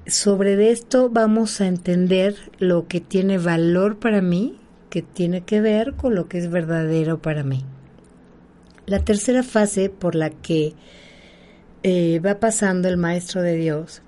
[0.05, 5.93] Sobre esto vamos a entender lo que tiene valor para mí, que tiene que ver
[5.93, 7.63] con lo que es verdadero para mí.
[8.85, 10.73] La tercera fase por la que
[11.83, 14.01] eh, va pasando el Maestro de Dios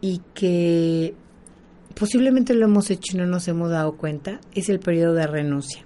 [0.00, 1.14] y que
[1.94, 5.84] posiblemente lo hemos hecho y no nos hemos dado cuenta, es el periodo de renuncia.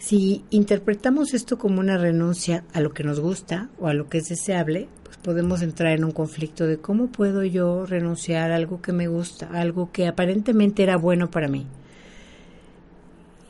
[0.00, 4.16] Si interpretamos esto como una renuncia a lo que nos gusta o a lo que
[4.16, 8.80] es deseable, pues podemos entrar en un conflicto de cómo puedo yo renunciar a algo
[8.80, 11.66] que me gusta, algo que aparentemente era bueno para mí.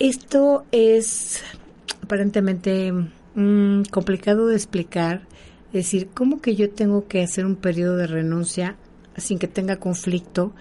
[0.01, 1.41] Esto es
[2.03, 2.93] aparentemente
[3.37, 5.23] mm, complicado de explicar
[5.69, 8.75] es decir, ¿cómo que yo tengo que hacer un periodo de renuncia
[9.17, 10.53] sin que tenga conflicto?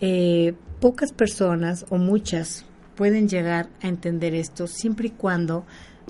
[0.00, 2.64] Eh, pocas personas o muchas
[2.94, 5.64] pueden llegar a entender esto siempre y cuando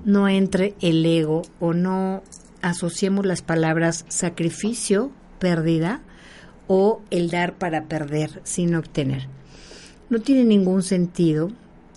[0.04, 2.22] no entre el ego o no
[2.62, 6.00] asociemos las palabras sacrificio, pérdida
[6.66, 9.28] o el dar para perder sin obtener.
[10.10, 11.50] No tiene ningún sentido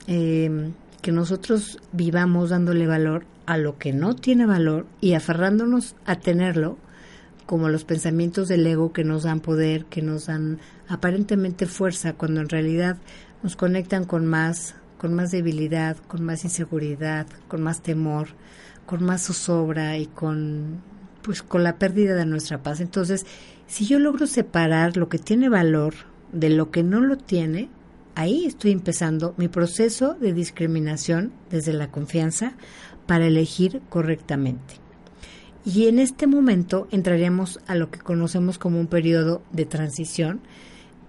[0.07, 0.71] eh,
[1.01, 6.77] que nosotros vivamos dándole valor a lo que no tiene valor y aferrándonos a tenerlo
[7.45, 10.59] como los pensamientos del ego que nos dan poder, que nos dan
[10.89, 12.97] aparentemente fuerza, cuando en realidad
[13.43, 18.29] nos conectan con más, con más debilidad, con más inseguridad, con más temor,
[18.85, 20.81] con más zozobra y con
[21.21, 22.79] pues con la pérdida de nuestra paz.
[22.79, 23.25] Entonces,
[23.67, 25.93] si yo logro separar lo que tiene valor
[26.31, 27.69] de lo que no lo tiene,
[28.15, 32.53] ahí estoy empezando mi proceso de discriminación desde la confianza
[33.07, 34.75] para elegir correctamente.
[35.65, 40.39] Y en este momento entraremos a lo que conocemos como un periodo de transición,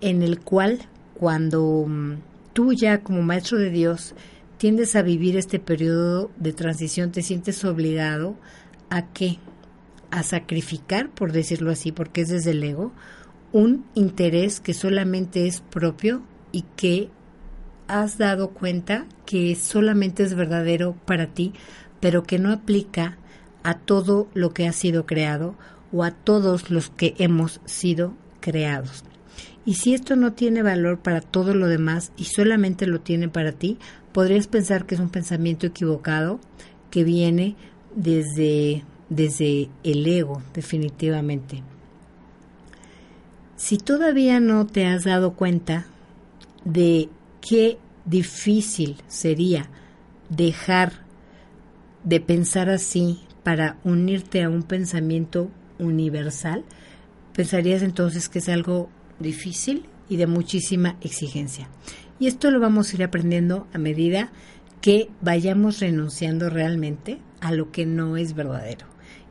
[0.01, 0.81] en el cual
[1.19, 2.15] cuando mm,
[2.53, 4.15] tú ya como maestro de Dios
[4.57, 8.37] tiendes a vivir este periodo de transición, te sientes obligado
[8.91, 9.39] a qué?
[10.11, 12.93] A sacrificar, por decirlo así, porque es desde el ego,
[13.53, 17.11] un interés que solamente es propio y que
[17.87, 21.53] has dado cuenta que solamente es verdadero para ti,
[22.01, 23.17] pero que no aplica
[23.63, 25.57] a todo lo que ha sido creado
[25.93, 29.05] o a todos los que hemos sido creados.
[29.69, 33.53] Y si esto no tiene valor para todo lo demás y solamente lo tiene para
[33.53, 33.77] ti,
[34.13, 36.41] podrías pensar que es un pensamiento equivocado
[36.91, 37.55] que viene
[37.95, 41.63] desde, desde el ego, definitivamente.
[43.57, 45.85] Si todavía no te has dado cuenta
[46.65, 47.11] de
[47.47, 49.69] qué difícil sería
[50.31, 51.05] dejar
[52.05, 56.65] de pensar así para unirte a un pensamiento universal,
[57.35, 58.89] pensarías entonces que es algo
[59.19, 61.69] difícil y de muchísima exigencia.
[62.19, 64.31] Y esto lo vamos a ir aprendiendo a medida
[64.81, 68.87] que vayamos renunciando realmente a lo que no es verdadero.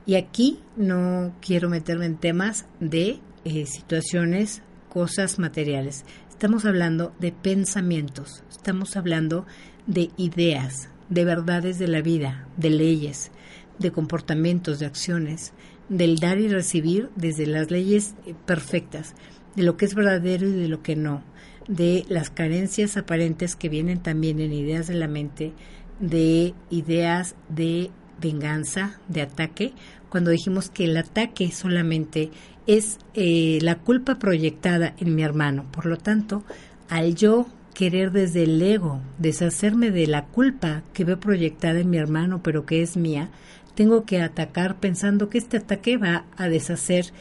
[0.06, 6.06] Y aquí no quiero meterme en temas de eh, situaciones, cosas materiales.
[6.30, 9.46] Estamos hablando de pensamientos, estamos hablando
[9.86, 13.32] de ideas, de verdades de la vida, de leyes,
[13.80, 15.54] de comportamientos, de acciones,
[15.90, 19.16] del dar y recibir desde las leyes eh, perfectas,
[19.58, 21.24] de lo que es verdadero y de lo que no,
[21.68, 25.52] de las carencias aparentes que vienen también en ideas de la mente,
[26.00, 27.90] de ideas de
[28.22, 29.74] venganza, de ataque,
[30.10, 32.30] cuando dijimos que el ataque solamente
[32.68, 35.66] es eh, la culpa proyectada en mi hermano.
[35.72, 36.44] Por lo tanto,
[36.88, 41.98] al yo querer desde el ego deshacerme de la culpa que veo proyectada en mi
[41.98, 43.30] hermano, pero que es mía,
[43.74, 47.12] tengo que atacar pensando que este ataque va a deshacer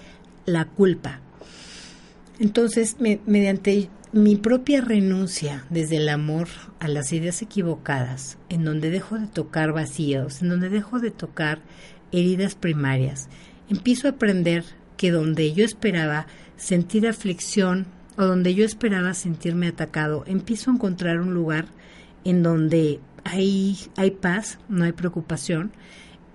[0.44, 1.20] la culpa.
[2.38, 6.48] Entonces, mediante mi propia renuncia desde el amor
[6.80, 11.60] a las ideas equivocadas, en donde dejo de tocar vacíos, en donde dejo de tocar
[12.12, 13.28] heridas primarias,
[13.68, 14.64] empiezo a aprender
[14.96, 16.26] que donde yo esperaba
[16.56, 17.86] sentir aflicción,
[18.18, 21.66] o donde yo esperaba sentirme atacado, empiezo a encontrar un lugar
[22.24, 25.72] en donde hay, hay paz, no hay preocupación,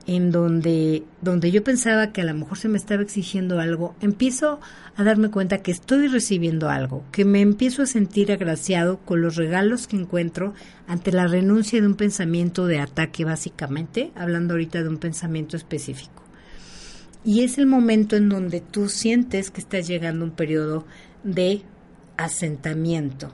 [0.07, 4.59] en donde, donde yo pensaba que a lo mejor se me estaba exigiendo algo, empiezo
[4.95, 9.35] a darme cuenta que estoy recibiendo algo, que me empiezo a sentir agraciado con los
[9.35, 10.53] regalos que encuentro
[10.87, 16.21] ante la renuncia de un pensamiento de ataque, básicamente, hablando ahorita de un pensamiento específico.
[17.23, 20.85] Y es el momento en donde tú sientes que estás llegando a un periodo
[21.23, 21.61] de
[22.17, 23.31] asentamiento.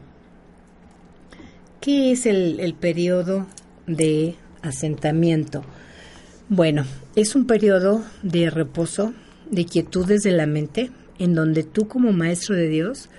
[1.80, 3.48] ¿Qué es el, periodo
[3.86, 5.64] de asentamiento?
[6.50, 6.86] Bueno,
[7.18, 9.14] es un periodo de reposo,
[9.52, 13.10] de quietudes de la mente, en donde tú como maestro de Dios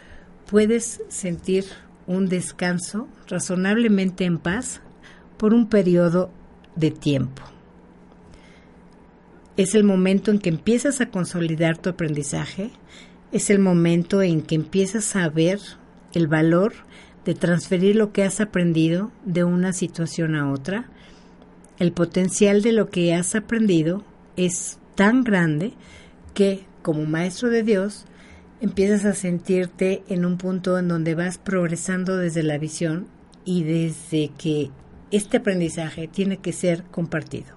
[0.46, 1.66] puedes sentir
[2.06, 4.80] un descanso razonablemente en paz
[5.36, 6.30] por un periodo
[6.74, 7.42] de tiempo.
[9.58, 12.70] Es el momento en que empiezas a consolidar tu aprendizaje,
[13.30, 15.58] es el momento en que empiezas a ver
[16.14, 16.72] el valor
[17.26, 20.88] de transferir lo que has aprendido de una situación a otra.
[21.78, 24.04] El potencial de lo que has aprendido
[24.36, 25.74] es tan grande
[26.34, 28.04] que como maestro de Dios
[28.60, 33.06] empiezas a sentirte en un punto en donde vas progresando desde la visión
[33.44, 34.70] y desde que
[35.12, 37.56] este aprendizaje tiene que ser compartido.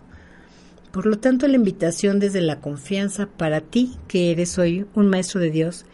[0.91, 5.39] Por lo tanto, la invitación desde la confianza para ti, que eres hoy un maestro
[5.39, 5.85] de Dios,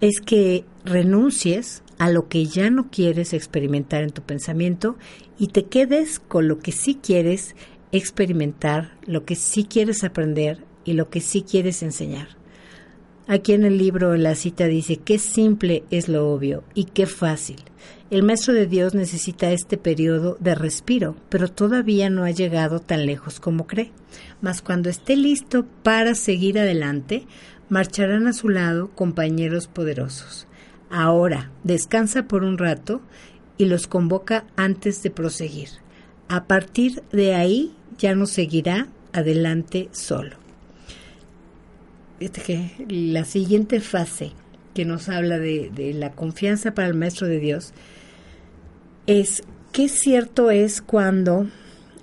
[0.00, 4.96] es que renuncies a lo que ya no quieres experimentar en tu pensamiento
[5.38, 7.54] y te quedes con lo que sí quieres
[7.92, 12.28] experimentar, lo que sí quieres aprender y lo que sí quieres enseñar.
[13.26, 17.58] Aquí en el libro la cita dice, qué simple es lo obvio y qué fácil.
[18.10, 23.06] El Maestro de Dios necesita este periodo de respiro, pero todavía no ha llegado tan
[23.06, 23.92] lejos como cree.
[24.40, 27.26] Mas cuando esté listo para seguir adelante,
[27.68, 30.48] marcharán a su lado compañeros poderosos.
[30.90, 33.00] Ahora, descansa por un rato
[33.56, 35.68] y los convoca antes de proseguir.
[36.28, 40.36] A partir de ahí ya no seguirá adelante solo.
[42.18, 44.32] que la siguiente fase
[44.74, 47.72] que nos habla de, de la confianza para el Maestro de Dios
[49.06, 51.48] es qué cierto es cuando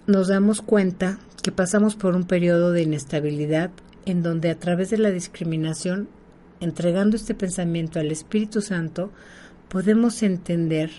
[0.06, 3.72] nos damos cuenta que pasamos por un periodo de inestabilidad
[4.06, 6.08] en donde a través de la discriminación,
[6.60, 9.12] entregando este pensamiento al Espíritu Santo,
[9.70, 10.92] podemos entender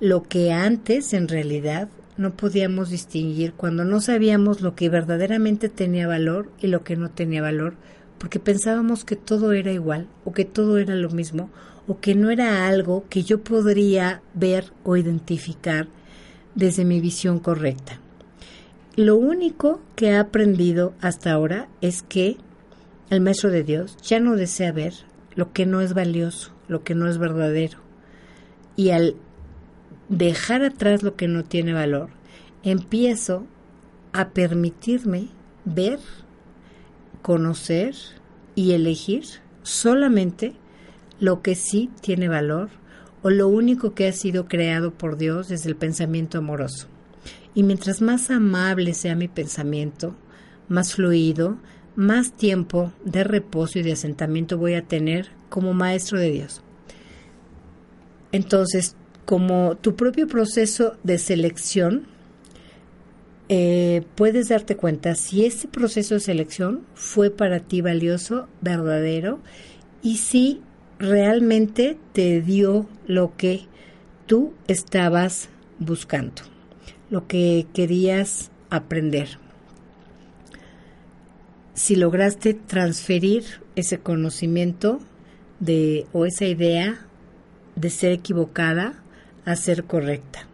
[0.00, 6.06] lo que antes en realidad no podíamos distinguir cuando no sabíamos lo que verdaderamente tenía
[6.06, 7.74] valor y lo que no tenía valor,
[8.18, 11.50] porque pensábamos que todo era igual o que todo era lo mismo
[11.86, 15.88] o que no era algo que yo podría ver o identificar
[16.54, 18.00] desde mi visión correcta.
[18.96, 22.36] Lo único que he aprendido hasta ahora es que
[23.10, 24.94] el Maestro de Dios ya no desea ver
[25.34, 27.78] lo que no es valioso, lo que no es verdadero.
[28.76, 29.16] Y al
[30.08, 32.10] dejar atrás lo que no tiene valor,
[32.62, 33.46] empiezo
[34.12, 35.28] a permitirme
[35.64, 36.00] ver,
[37.22, 37.94] conocer
[38.54, 39.24] y elegir
[39.62, 40.54] solamente
[41.20, 42.70] lo que sí tiene valor
[43.22, 46.88] o lo único que ha sido creado por Dios desde el pensamiento amoroso.
[47.54, 50.14] Y mientras más amable sea mi pensamiento,
[50.68, 51.58] más fluido,
[51.98, 56.62] más tiempo de reposo y de asentamiento voy a tener como maestro de Dios.
[58.30, 58.94] Entonces,
[59.24, 62.06] como tu propio proceso de selección,
[63.48, 69.40] eh, puedes darte cuenta si ese proceso de selección fue para ti valioso, verdadero,
[70.00, 70.62] y si
[71.00, 73.62] realmente te dio lo que
[74.26, 75.48] tú estabas
[75.80, 76.42] buscando,
[77.10, 79.47] lo que querías aprender.
[81.78, 83.44] Si lograste transferir
[83.76, 84.98] ese conocimiento
[85.60, 87.06] de o esa idea
[87.76, 89.00] de ser equivocada
[89.44, 90.48] a ser correcta.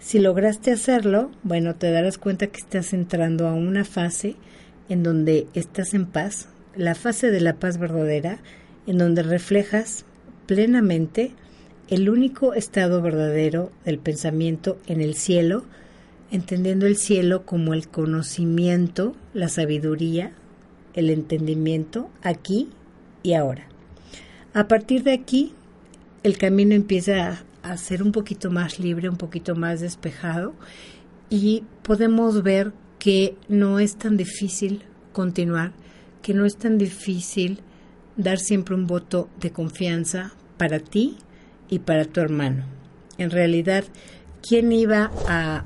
[0.00, 4.36] Si lograste hacerlo, bueno, te darás cuenta que estás entrando a una fase
[4.90, 8.36] en donde estás en paz, la fase de la paz verdadera,
[8.86, 10.04] en donde reflejas
[10.44, 11.32] plenamente
[11.88, 15.64] el único estado verdadero del pensamiento en el cielo,
[16.30, 20.32] entendiendo el cielo como el conocimiento, la sabiduría,
[20.94, 22.68] el entendimiento aquí
[23.22, 23.66] y ahora.
[24.52, 25.52] A partir de aquí,
[26.22, 30.54] el camino empieza a ser un poquito más libre, un poquito más despejado
[31.30, 35.72] y podemos ver que no es tan difícil continuar,
[36.22, 37.60] que no es tan difícil
[38.16, 41.16] dar siempre un voto de confianza para ti
[41.68, 42.64] y para tu hermano.
[43.18, 43.84] En realidad,
[44.42, 45.64] ¿quién iba a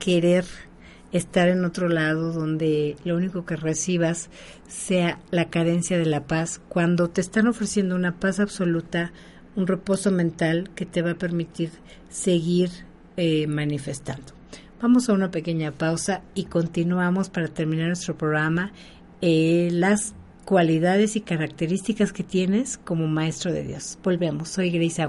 [0.00, 0.44] querer
[1.12, 4.30] estar en otro lado donde lo único que recibas
[4.68, 9.12] sea la carencia de la paz cuando te están ofreciendo una paz absoluta,
[9.56, 11.70] un reposo mental que te va a permitir
[12.08, 12.70] seguir
[13.16, 14.32] eh, manifestando?
[14.80, 18.72] Vamos a una pequeña pausa y continuamos para terminar nuestro programa.
[19.20, 20.14] Eh, las
[20.46, 23.98] cualidades y características que tienes como maestro de Dios.
[24.02, 25.02] Volvemos, soy Grace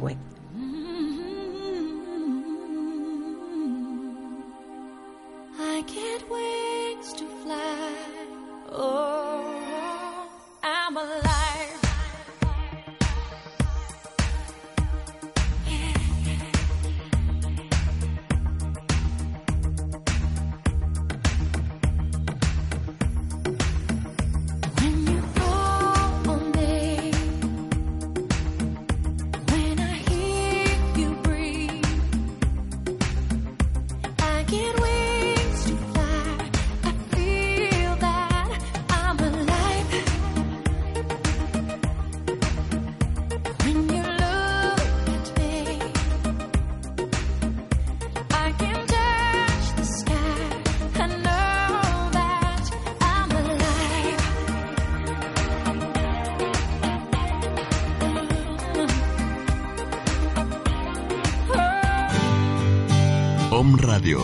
[63.80, 64.18] Agüe.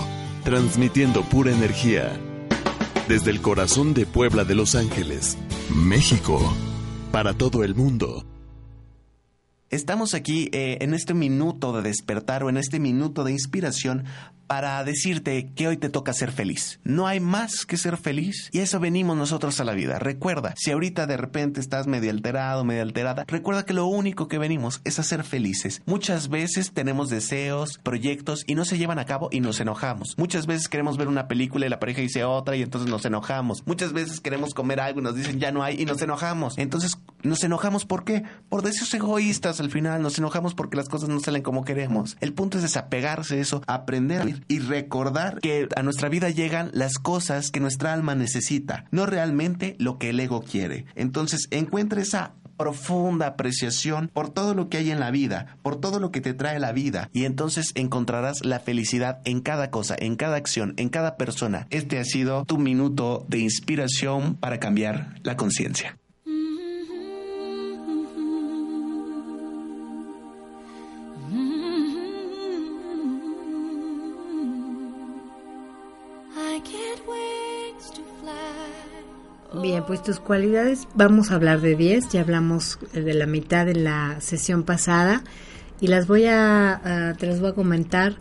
[0.43, 2.11] transmitiendo pura energía
[3.07, 5.37] desde el corazón de Puebla de Los Ángeles,
[5.73, 6.39] México,
[7.11, 8.25] para todo el mundo.
[9.69, 14.05] Estamos aquí eh, en este minuto de despertar o en este minuto de inspiración
[14.47, 16.79] para decirte que hoy te toca ser feliz.
[16.83, 19.99] No hay más que ser feliz y eso venimos nosotros a la vida.
[19.99, 24.37] Recuerda, si ahorita de repente estás medio alterado, medio alterada, recuerda que lo único que
[24.37, 25.81] venimos es a ser felices.
[25.85, 30.15] Muchas veces tenemos deseos, proyectos y no se llevan a cabo y nos enojamos.
[30.17, 33.63] Muchas veces queremos ver una película y la pareja dice otra y entonces nos enojamos.
[33.65, 36.57] Muchas veces queremos comer algo y nos dicen ya no hay y nos enojamos.
[36.57, 38.23] Entonces nos enojamos ¿por qué?
[38.49, 40.01] Por deseos egoístas al final.
[40.01, 42.17] Nos enojamos porque las cosas no salen como queremos.
[42.21, 46.99] El punto es desapegarse de eso, aprender y recordar que a nuestra vida llegan las
[46.99, 50.85] cosas que nuestra alma necesita, no realmente lo que el ego quiere.
[50.95, 55.99] Entonces encuentra esa profunda apreciación por todo lo que hay en la vida, por todo
[55.99, 60.15] lo que te trae la vida, y entonces encontrarás la felicidad en cada cosa, en
[60.15, 61.67] cada acción, en cada persona.
[61.69, 65.97] Este ha sido tu minuto de inspiración para cambiar la conciencia.
[79.61, 83.85] Bien, pues tus cualidades, vamos a hablar de 10, ya hablamos de la mitad en
[83.85, 85.23] la sesión pasada
[85.81, 88.17] y las voy a, te las voy a comentar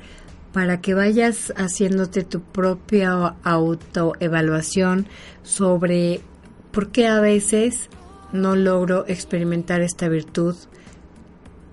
[0.55, 5.07] para que vayas haciéndote tu propia autoevaluación
[5.43, 6.23] sobre
[6.71, 7.91] por qué a veces
[8.33, 10.57] no logro experimentar esta virtud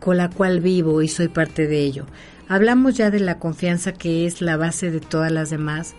[0.02, 2.06] con la cual vivo y soy parte de ello.
[2.50, 5.94] Hablamos ya de la confianza que es la base de todas las demás.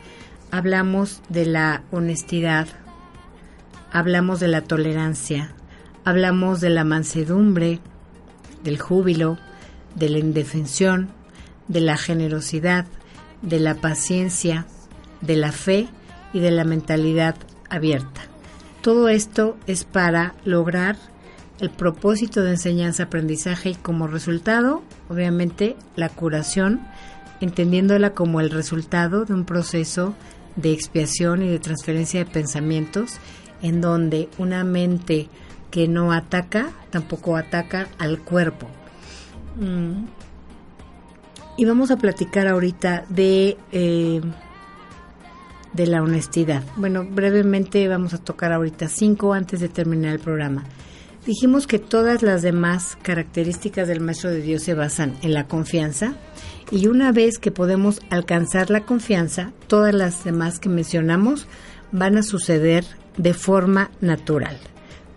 [0.51, 2.69] Hablamos de la honestidad,
[3.95, 5.53] hablamos de la tolerancia,
[6.05, 7.79] hablamos de la mansedumbre,
[8.65, 9.39] del júbilo,
[9.95, 11.11] de la indefensión,
[11.69, 12.87] de la generosidad,
[13.41, 14.67] de la paciencia,
[15.21, 15.87] de la fe
[16.33, 17.37] y de la mentalidad
[17.71, 18.23] abierta.
[18.83, 20.97] Todo esto es para lograr
[21.61, 26.81] el propósito de enseñanza-aprendizaje y como resultado, obviamente, la curación,
[27.41, 30.17] entendiéndola como el resultado de un proceso
[30.57, 33.21] de expiación y de transferencia de pensamientos
[33.65, 35.29] en donde una mente
[35.71, 38.69] que no ataca tampoco ataca al cuerpo.
[39.59, 40.05] Mm.
[41.57, 44.21] Y vamos a platicar ahorita de, eh,
[45.73, 46.63] de la honestidad.
[46.77, 50.65] Bueno, brevemente vamos a tocar ahorita cinco antes de terminar el programa.
[51.27, 56.15] Dijimos que todas las demás características del Maestro de Dios se basan en la confianza
[56.71, 61.47] y una vez que podemos alcanzar la confianza, todas las demás que mencionamos
[61.93, 62.85] van a suceder
[63.17, 64.59] de forma natural.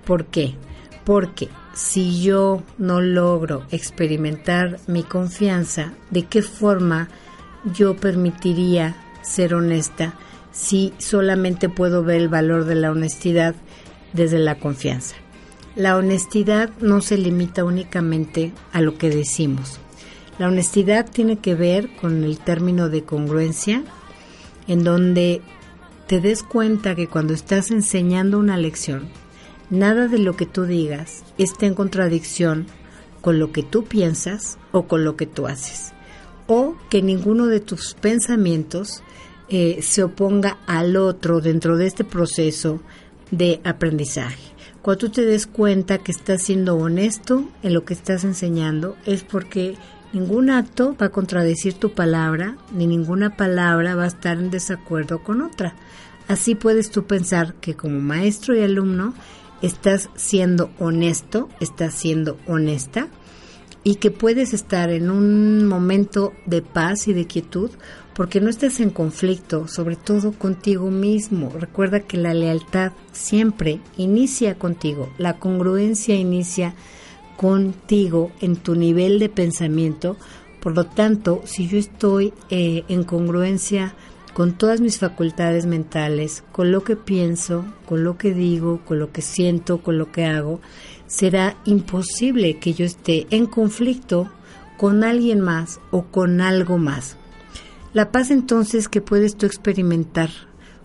[0.05, 0.55] ¿Por qué?
[1.03, 7.09] Porque si yo no logro experimentar mi confianza, ¿de qué forma
[7.65, 10.15] yo permitiría ser honesta
[10.51, 13.55] si solamente puedo ver el valor de la honestidad
[14.13, 15.15] desde la confianza?
[15.75, 19.79] La honestidad no se limita únicamente a lo que decimos.
[20.39, 23.83] La honestidad tiene que ver con el término de congruencia,
[24.67, 25.41] en donde
[26.07, 29.09] te des cuenta que cuando estás enseñando una lección,
[29.69, 32.65] nada de lo que tú digas está en contradicción
[33.19, 35.93] con lo que tú piensas o con lo que tú haces.
[36.47, 39.03] O que ninguno de tus pensamientos
[39.49, 42.79] eh, se oponga al otro dentro de este proceso
[43.31, 44.53] de aprendizaje.
[44.81, 49.23] Cuando tú te des cuenta que estás siendo honesto en lo que estás enseñando, es
[49.23, 49.75] porque
[50.17, 55.21] ningún acto va a contradecir tu palabra, ni ninguna palabra va a estar en desacuerdo
[55.21, 55.75] con otra.
[56.27, 59.13] Así puedes tú pensar que como maestro y alumno
[59.61, 63.09] estás siendo honesto, estás siendo honesta
[63.83, 67.69] y que puedes estar en un momento de paz y de quietud
[68.15, 71.51] porque no estás en conflicto, sobre todo contigo mismo.
[71.55, 76.96] Recuerda que la lealtad siempre inicia contigo, la congruencia inicia contigo
[78.41, 80.17] en tu nivel de pensamiento.
[80.59, 83.93] Por lo tanto, si yo estoy eh, en congruencia
[84.33, 89.11] con todas mis facultades mentales, con lo que pienso, con lo que digo, con lo
[89.11, 90.59] que siento, con lo que hago,
[91.07, 94.29] será imposible que yo esté en conflicto
[94.77, 97.17] con alguien más o con algo más.
[97.93, 100.29] La paz entonces que puedes tú experimentar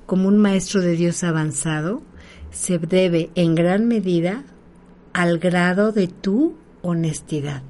[0.07, 2.03] como un maestro de Dios avanzado
[2.51, 4.45] se debe en gran medida
[5.13, 7.63] al grado de tu honestidad.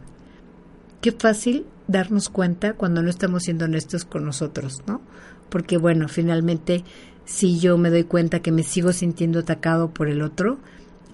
[1.01, 5.01] Qué fácil darnos cuenta cuando no estamos siendo honestos con nosotros, ¿no?
[5.53, 6.83] porque bueno, finalmente
[7.27, 10.59] si yo me doy cuenta que me sigo sintiendo atacado por el otro,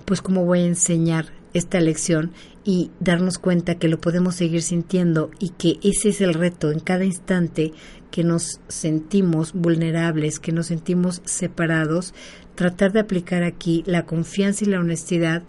[0.05, 2.31] pues cómo voy a enseñar esta lección
[2.65, 6.79] y darnos cuenta que lo podemos seguir sintiendo y que ese es el reto en
[6.79, 7.73] cada instante
[8.13, 12.15] que nos sentimos vulnerables, que nos sentimos separados,
[12.55, 15.43] tratar de aplicar aquí la confianza y la honestidad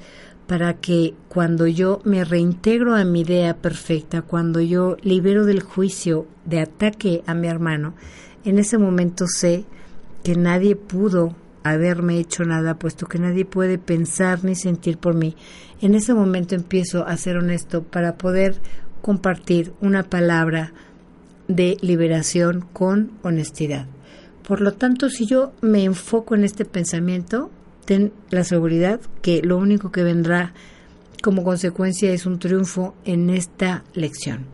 [0.49, 6.25] para que cuando yo me reintegro a mi idea perfecta, cuando yo libero del juicio
[6.43, 7.93] de ataque a mi hermano,
[8.43, 9.65] en ese momento sé
[10.23, 15.35] que nadie pudo haberme hecho nada, puesto que nadie puede pensar ni sentir por mí.
[15.81, 18.55] En ese momento empiezo a ser honesto para poder
[19.03, 20.73] compartir una palabra
[21.47, 23.85] de liberación con honestidad.
[24.47, 27.51] Por lo tanto, si yo me enfoco en este pensamiento,
[27.85, 30.53] ten la seguridad que lo único que vendrá
[31.21, 34.45] como consecuencia es un triunfo en esta lección.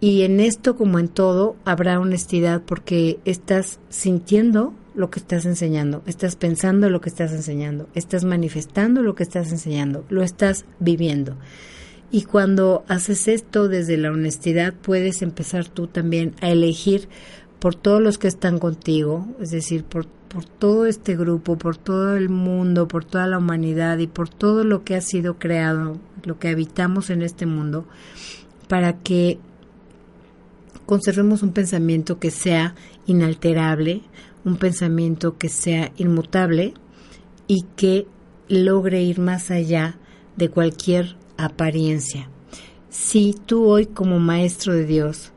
[0.00, 6.02] Y en esto, como en todo, habrá honestidad porque estás sintiendo lo que estás enseñando,
[6.06, 11.36] estás pensando lo que estás enseñando, estás manifestando lo que estás enseñando, lo estás viviendo.
[12.10, 17.08] Y cuando haces esto desde la honestidad, puedes empezar tú también a elegir
[17.58, 22.16] por todos los que están contigo, es decir, por por todo este grupo, por todo
[22.16, 26.38] el mundo, por toda la humanidad y por todo lo que ha sido creado, lo
[26.38, 27.86] que habitamos en este mundo,
[28.66, 29.38] para que
[30.86, 32.74] conservemos un pensamiento que sea
[33.06, 34.00] inalterable,
[34.44, 36.72] un pensamiento que sea inmutable
[37.46, 38.06] y que
[38.48, 39.98] logre ir más allá
[40.36, 42.30] de cualquier apariencia.
[42.88, 45.32] Si tú hoy como maestro de Dios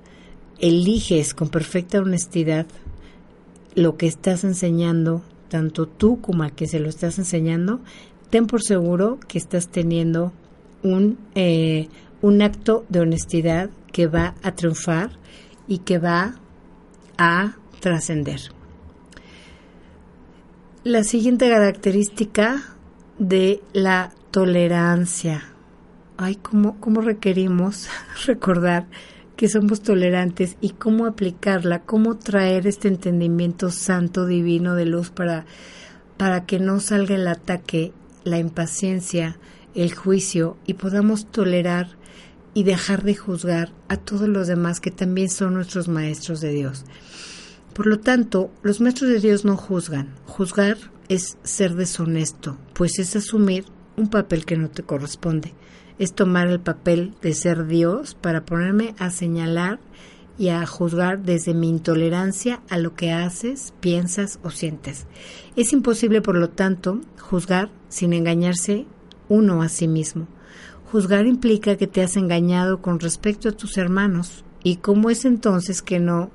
[0.59, 2.65] eliges con perfecta honestidad
[3.76, 7.82] lo que estás enseñando, tanto tú como a que se lo estás enseñando,
[8.30, 10.34] ten por seguro que estás teniendo
[10.82, 11.89] un, eh,
[12.21, 15.11] un acto de honestidad que va a triunfar
[15.67, 16.36] y que va
[17.17, 18.39] a trascender.
[20.84, 22.61] La siguiente característica
[23.17, 25.43] de la tolerancia.
[26.17, 27.88] Ay, ¿cómo, cómo requerimos
[28.26, 28.86] recordar
[29.36, 35.45] que somos tolerantes y cómo aplicarla, cómo traer este entendimiento santo, divino de luz para,
[36.17, 39.38] para que no salga el ataque, la impaciencia,
[39.73, 41.97] el juicio y podamos tolerar
[42.53, 46.86] y dejar de juzgar a todos los demás que también son nuestros maestros de Dios.
[47.73, 50.15] Por lo tanto, los maestros de Dios no juzgan.
[50.25, 50.77] Juzgar
[51.09, 53.65] es ser deshonesto, pues es asumir
[53.97, 55.53] un papel que no te corresponde
[55.99, 59.79] es tomar el papel de ser Dios para ponerme a señalar
[60.37, 65.05] y a juzgar desde mi intolerancia a lo que haces, piensas o sientes.
[65.55, 68.85] Es imposible, por lo tanto, juzgar sin engañarse
[69.29, 70.27] uno a sí mismo.
[70.91, 74.43] Juzgar implica que te has engañado con respecto a tus hermanos.
[74.63, 76.31] ¿Y cómo es entonces que no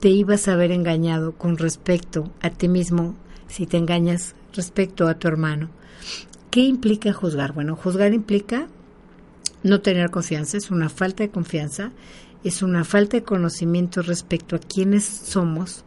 [0.00, 3.14] te ibas a haber engañado con respecto a ti mismo
[3.48, 5.70] si te engañas respecto a tu hermano?
[6.50, 7.52] ¿Qué implica juzgar?
[7.52, 8.66] Bueno, juzgar implica
[9.62, 11.92] no tener confianza es una falta de confianza,
[12.44, 15.84] es una falta de conocimiento respecto a quiénes somos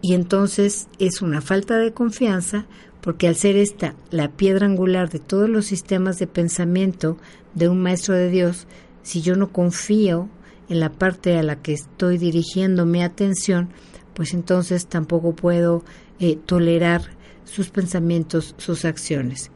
[0.00, 2.66] y entonces es una falta de confianza
[3.00, 7.16] porque al ser esta la piedra angular de todos los sistemas de pensamiento
[7.54, 8.66] de un maestro de Dios,
[9.02, 10.28] si yo no confío
[10.68, 13.70] en la parte a la que estoy dirigiendo mi atención,
[14.14, 15.84] pues entonces tampoco puedo
[16.18, 17.02] eh, tolerar
[17.44, 19.50] sus pensamientos, sus acciones.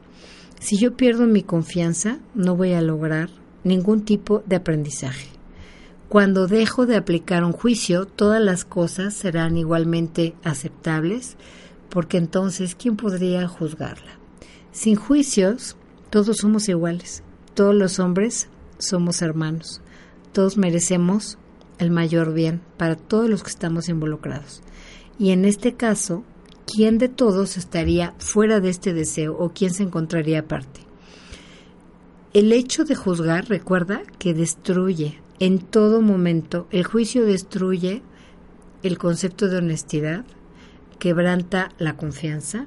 [0.63, 3.29] Si yo pierdo mi confianza, no voy a lograr
[3.65, 5.27] ningún tipo de aprendizaje.
[6.07, 11.35] Cuando dejo de aplicar un juicio, todas las cosas serán igualmente aceptables,
[11.89, 14.17] porque entonces, ¿quién podría juzgarla?
[14.71, 15.75] Sin juicios,
[16.09, 17.23] todos somos iguales.
[17.55, 18.47] Todos los hombres
[18.77, 19.81] somos hermanos.
[20.31, 21.37] Todos merecemos
[21.77, 24.61] el mayor bien para todos los que estamos involucrados.
[25.19, 26.23] Y en este caso,
[26.73, 30.81] ¿quién de todos estaría fuera de este deseo o quién se encontraría aparte?
[32.33, 38.01] El hecho de juzgar, recuerda, que destruye en todo momento, el juicio destruye
[38.81, 40.25] el concepto de honestidad,
[40.97, 42.65] quebranta la confianza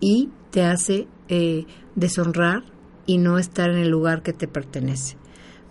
[0.00, 1.64] y te hace eh,
[1.94, 2.64] deshonrar
[3.06, 5.16] y no estar en el lugar que te pertenece.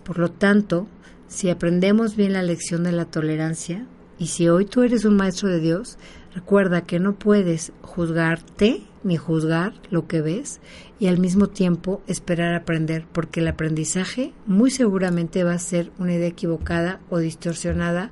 [0.04, 0.88] Por lo tanto,
[1.28, 3.86] si aprendemos bien la lección de la tolerancia,
[4.18, 5.98] y si hoy tú eres un maestro de Dios,
[6.34, 10.60] Recuerda que no puedes juzgarte ni juzgar lo que ves
[10.98, 16.14] y al mismo tiempo esperar aprender, porque el aprendizaje muy seguramente va a ser una
[16.14, 18.10] idea equivocada o distorsionada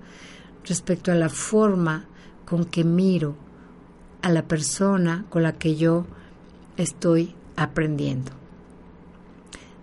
[0.64, 2.06] respecto a la forma
[2.44, 3.36] con que miro
[4.22, 6.06] a la persona con la que yo
[6.76, 8.32] estoy aprendiendo.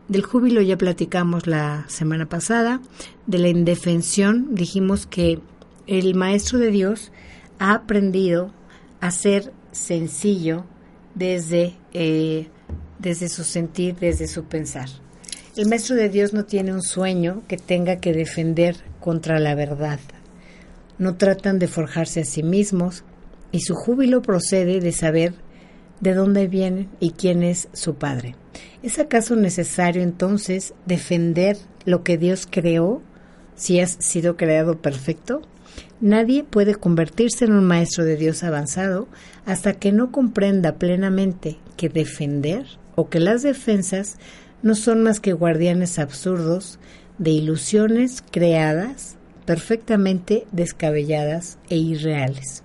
[0.07, 2.81] Del júbilo ya platicamos la semana pasada,
[3.25, 5.39] de la indefensión dijimos que
[5.85, 7.11] el maestro de Dios
[7.59, 8.53] ha aprendido
[8.99, 10.65] a ser sencillo
[11.15, 12.47] desde, eh,
[12.99, 14.89] desde su sentir, desde su pensar.
[15.55, 19.99] El maestro de Dios no tiene un sueño que tenga que defender contra la verdad.
[20.99, 23.03] No tratan de forjarse a sí mismos
[23.51, 25.33] y su júbilo procede de saber
[25.99, 28.35] de dónde vienen y quién es su Padre.
[28.83, 33.01] ¿Es acaso necesario entonces defender lo que Dios creó
[33.55, 35.41] si has sido creado perfecto?
[35.99, 39.07] Nadie puede convertirse en un maestro de Dios avanzado
[39.45, 42.65] hasta que no comprenda plenamente que defender
[42.95, 44.17] o que las defensas
[44.61, 46.79] no son más que guardianes absurdos
[47.17, 49.15] de ilusiones creadas
[49.45, 52.63] perfectamente descabelladas e irreales.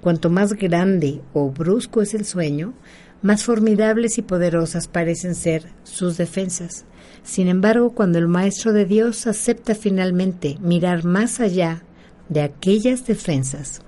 [0.00, 2.72] Cuanto más grande o brusco es el sueño,
[3.20, 6.84] más formidables y poderosas parecen ser sus defensas.
[7.24, 11.82] Sin embargo, cuando el Maestro de Dios acepta finalmente mirar más allá
[12.28, 13.82] de aquellas defensas,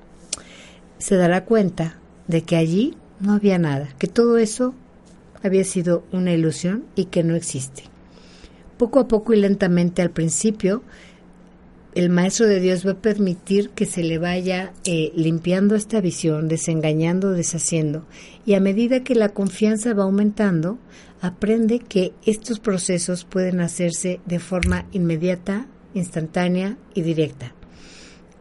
[0.99, 4.75] se dará cuenta de que allí no había nada, que todo eso
[5.43, 7.85] había sido una ilusión y que no existe.
[8.77, 10.83] Poco a poco y lentamente al principio,
[11.95, 16.47] el Maestro de Dios va a permitir que se le vaya eh, limpiando esta visión,
[16.47, 18.07] desengañando, deshaciendo.
[18.47, 20.79] Y a medida que la confianza va aumentando,
[21.21, 27.55] aprende que estos procesos pueden hacerse de forma inmediata, instantánea y directa.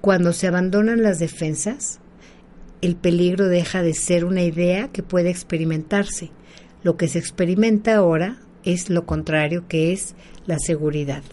[0.01, 1.99] Cuando se abandonan las defensas,
[2.81, 6.31] el peligro deja de ser una idea que puede experimentarse.
[6.83, 11.23] Lo que se experimenta ahora es lo contrario, que es la seguridad.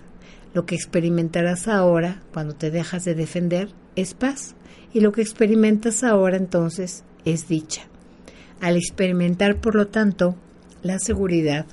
[0.53, 4.57] Lo que experimentarás ahora, cuando te dejas de defender, es paz.
[4.93, 7.83] Y lo que experimentas ahora entonces es dicha.
[8.61, 10.35] Al experimentar, por lo tanto,
[10.83, 11.67] la seguridad,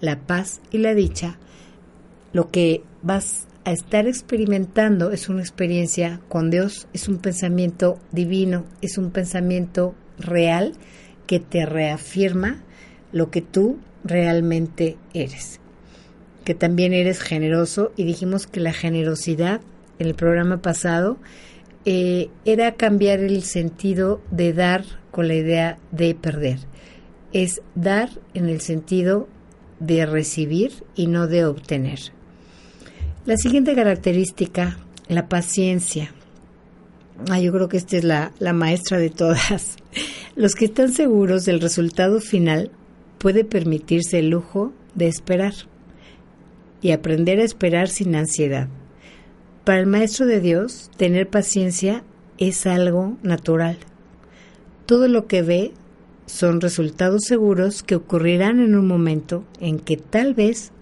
[0.00, 1.38] la paz y la dicha,
[2.32, 8.64] lo que vas a estar experimentando es una experiencia con Dios, es un pensamiento divino,
[8.82, 10.74] es un pensamiento real
[11.26, 12.62] que te reafirma
[13.12, 15.60] lo que tú realmente eres
[16.48, 19.60] que también eres generoso y dijimos que la generosidad
[19.98, 21.18] en el programa pasado
[21.84, 26.60] eh, era cambiar el sentido de dar con la idea de perder.
[27.34, 29.28] Es dar en el sentido
[29.78, 31.98] de recibir y no de obtener.
[33.28, 36.14] La siguiente característica, la paciencia.
[37.28, 39.76] Ah, yo creo que esta es la, la maestra de todas.
[40.34, 42.70] Los que están seguros del resultado final
[43.18, 45.52] puede permitirse el lujo de esperar
[46.80, 48.68] y aprender a esperar sin ansiedad.
[49.64, 52.04] Para el Maestro de Dios, tener paciencia
[52.38, 53.76] es algo natural.
[54.86, 55.72] Todo lo que ve
[56.24, 60.72] son resultados seguros que ocurrirán en un momento en que tal vez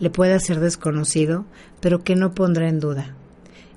[0.00, 1.44] le pueda ser desconocido,
[1.82, 3.14] pero que no pondrá en duda.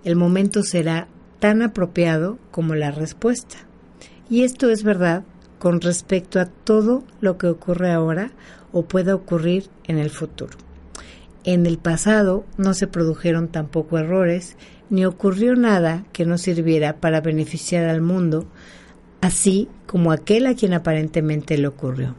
[0.05, 1.07] El momento será
[1.39, 3.57] tan apropiado como la respuesta.
[4.29, 5.23] Y esto es verdad
[5.59, 8.31] con respecto a todo lo que ocurre ahora
[8.71, 10.57] o pueda ocurrir en el futuro.
[11.43, 14.55] En el pasado no se produjeron tampoco errores,
[14.89, 18.45] ni ocurrió nada que no sirviera para beneficiar al mundo,
[19.21, 22.15] así como aquel a quien aparentemente le ocurrió.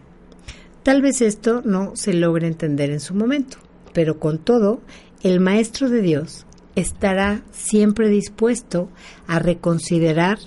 [0.82, 3.58] Tal vez esto no se logre entender en su momento,
[3.92, 4.80] pero con todo,
[5.22, 8.90] el Maestro de Dios estará siempre dispuesto
[9.26, 10.38] a reconsiderar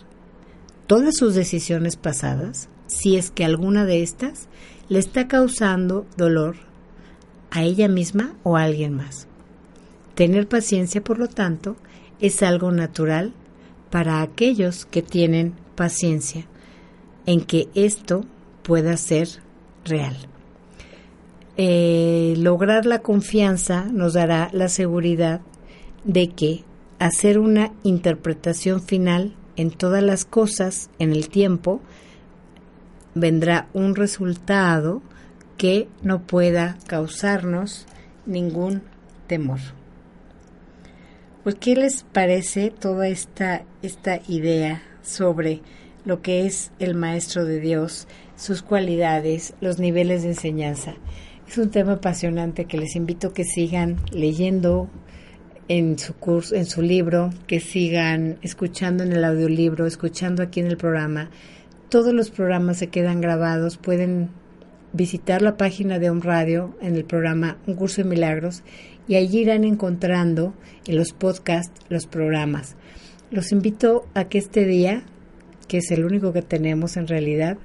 [0.88, 4.48] todas sus decisiones pasadas, si es que alguna de estas
[4.88, 6.56] le está causando dolor
[7.52, 9.28] a ella misma o a alguien más.
[10.16, 11.76] Tener paciencia, por lo tanto,
[12.20, 13.34] es algo natural
[13.90, 16.46] para aquellos que tienen paciencia
[17.26, 18.26] en que esto
[18.64, 19.30] pueda ser
[19.86, 20.16] real.
[21.62, 25.42] Eh, lograr la confianza nos dará la seguridad
[26.06, 26.64] de que
[27.00, 31.82] hacer una interpretación final en todas las cosas en el tiempo
[33.14, 35.02] vendrá un resultado
[35.58, 37.88] que no pueda causarnos
[38.26, 38.82] ningún
[39.28, 39.60] temor.
[41.44, 45.60] Pues, ¿qué les parece toda esta, esta idea sobre
[46.06, 48.08] lo que es el Maestro de Dios,
[48.38, 50.96] sus cualidades, los niveles de enseñanza?
[51.50, 54.88] Es un tema apasionante que les invito a que sigan leyendo
[55.68, 60.68] en su curso, en su libro, que sigan escuchando en el audiolibro, escuchando aquí en
[60.68, 61.32] el programa.
[61.90, 64.30] Todos los programas se quedan grabados, pueden
[64.94, 68.62] visitar la página de un radio en el programa Un Curso de Milagros
[69.08, 70.54] y allí irán encontrando
[70.86, 72.76] en los podcasts los programas.
[73.32, 75.02] Los invito a que este día,
[75.68, 77.58] que es el único que tenemos en realidad,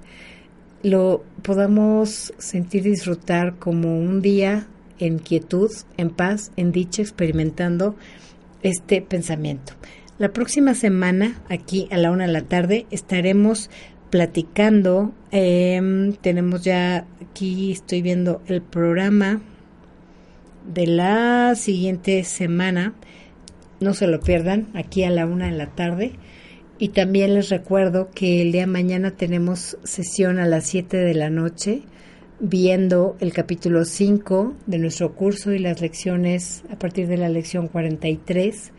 [0.85, 4.67] lo podamos sentir disfrutar como un día
[4.99, 7.97] en quietud, en paz, en dicha, experimentando
[8.63, 9.73] este pensamiento.
[10.19, 13.71] La próxima semana, aquí a la una de la tarde, estaremos
[14.11, 15.13] platicando.
[15.33, 19.41] Em, tenemos ya aquí, estoy viendo el programa
[20.73, 22.93] de la siguiente semana.
[23.81, 26.13] No se lo pierdan, aquí a la una de la tarde.
[26.79, 31.15] Y también les recuerdo que el día de mañana tenemos sesión a las 7 de
[31.15, 31.83] la noche
[32.41, 37.69] viendo el capítulo 5 de nuestro curso y las lecciones a partir de la lección
[37.69, 38.73] 43.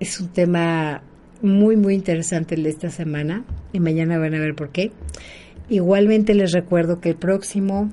[0.00, 1.02] Es un tema
[1.42, 4.90] muy, muy interesante el de esta semana y mañana van a ver por qué.
[5.68, 7.92] Igualmente les recuerdo que el próximo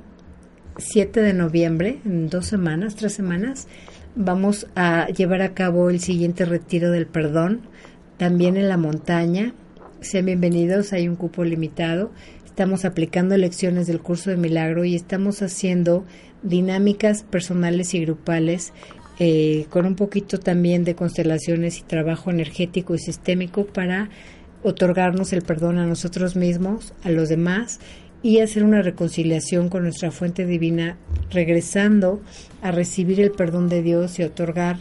[0.77, 3.67] 7 de noviembre, en dos semanas, tres semanas,
[4.15, 7.61] vamos a llevar a cabo el siguiente retiro del perdón,
[8.21, 9.55] también en la montaña.
[9.99, 12.11] Sean bienvenidos, hay un cupo limitado.
[12.45, 16.05] Estamos aplicando lecciones del curso de milagro y estamos haciendo
[16.43, 18.73] dinámicas personales y grupales
[19.17, 24.11] eh, con un poquito también de constelaciones y trabajo energético y sistémico para
[24.61, 27.79] otorgarnos el perdón a nosotros mismos, a los demás
[28.21, 30.95] y hacer una reconciliación con nuestra fuente divina,
[31.31, 32.21] regresando
[32.61, 34.77] a recibir el perdón de Dios y otorgar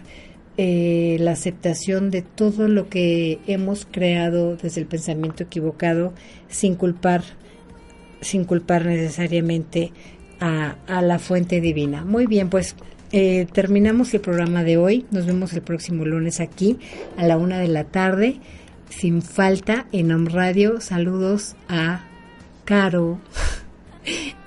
[0.56, 6.12] eh, la aceptación de todo lo que hemos creado desde el pensamiento equivocado,
[6.48, 7.22] sin culpar,
[8.20, 9.92] sin culpar necesariamente
[10.40, 12.04] a, a la fuente divina.
[12.04, 12.76] Muy bien, pues
[13.12, 15.06] eh, terminamos el programa de hoy.
[15.10, 16.78] Nos vemos el próximo lunes aquí
[17.16, 18.38] a la una de la tarde.
[18.88, 20.80] Sin falta en Om Radio.
[20.80, 22.04] Saludos a
[22.64, 23.20] Caro.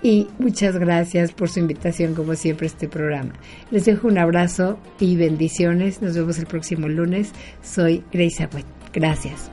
[0.01, 3.34] Y muchas gracias por su invitación, como siempre, a este programa.
[3.72, 6.01] Les dejo un abrazo y bendiciones.
[6.01, 7.32] Nos vemos el próximo lunes.
[7.62, 8.66] Soy Grace Agüet.
[8.93, 9.49] Gracias.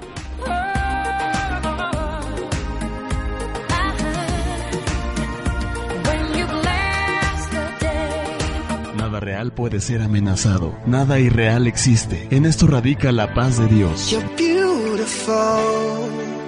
[8.97, 10.77] Nada real puede ser amenazado.
[10.87, 12.29] Nada irreal existe.
[12.31, 14.11] En esto radica la paz de Dios.
[14.11, 16.40] You're beautiful.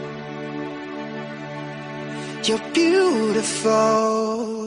[2.45, 4.62] You're beautiful.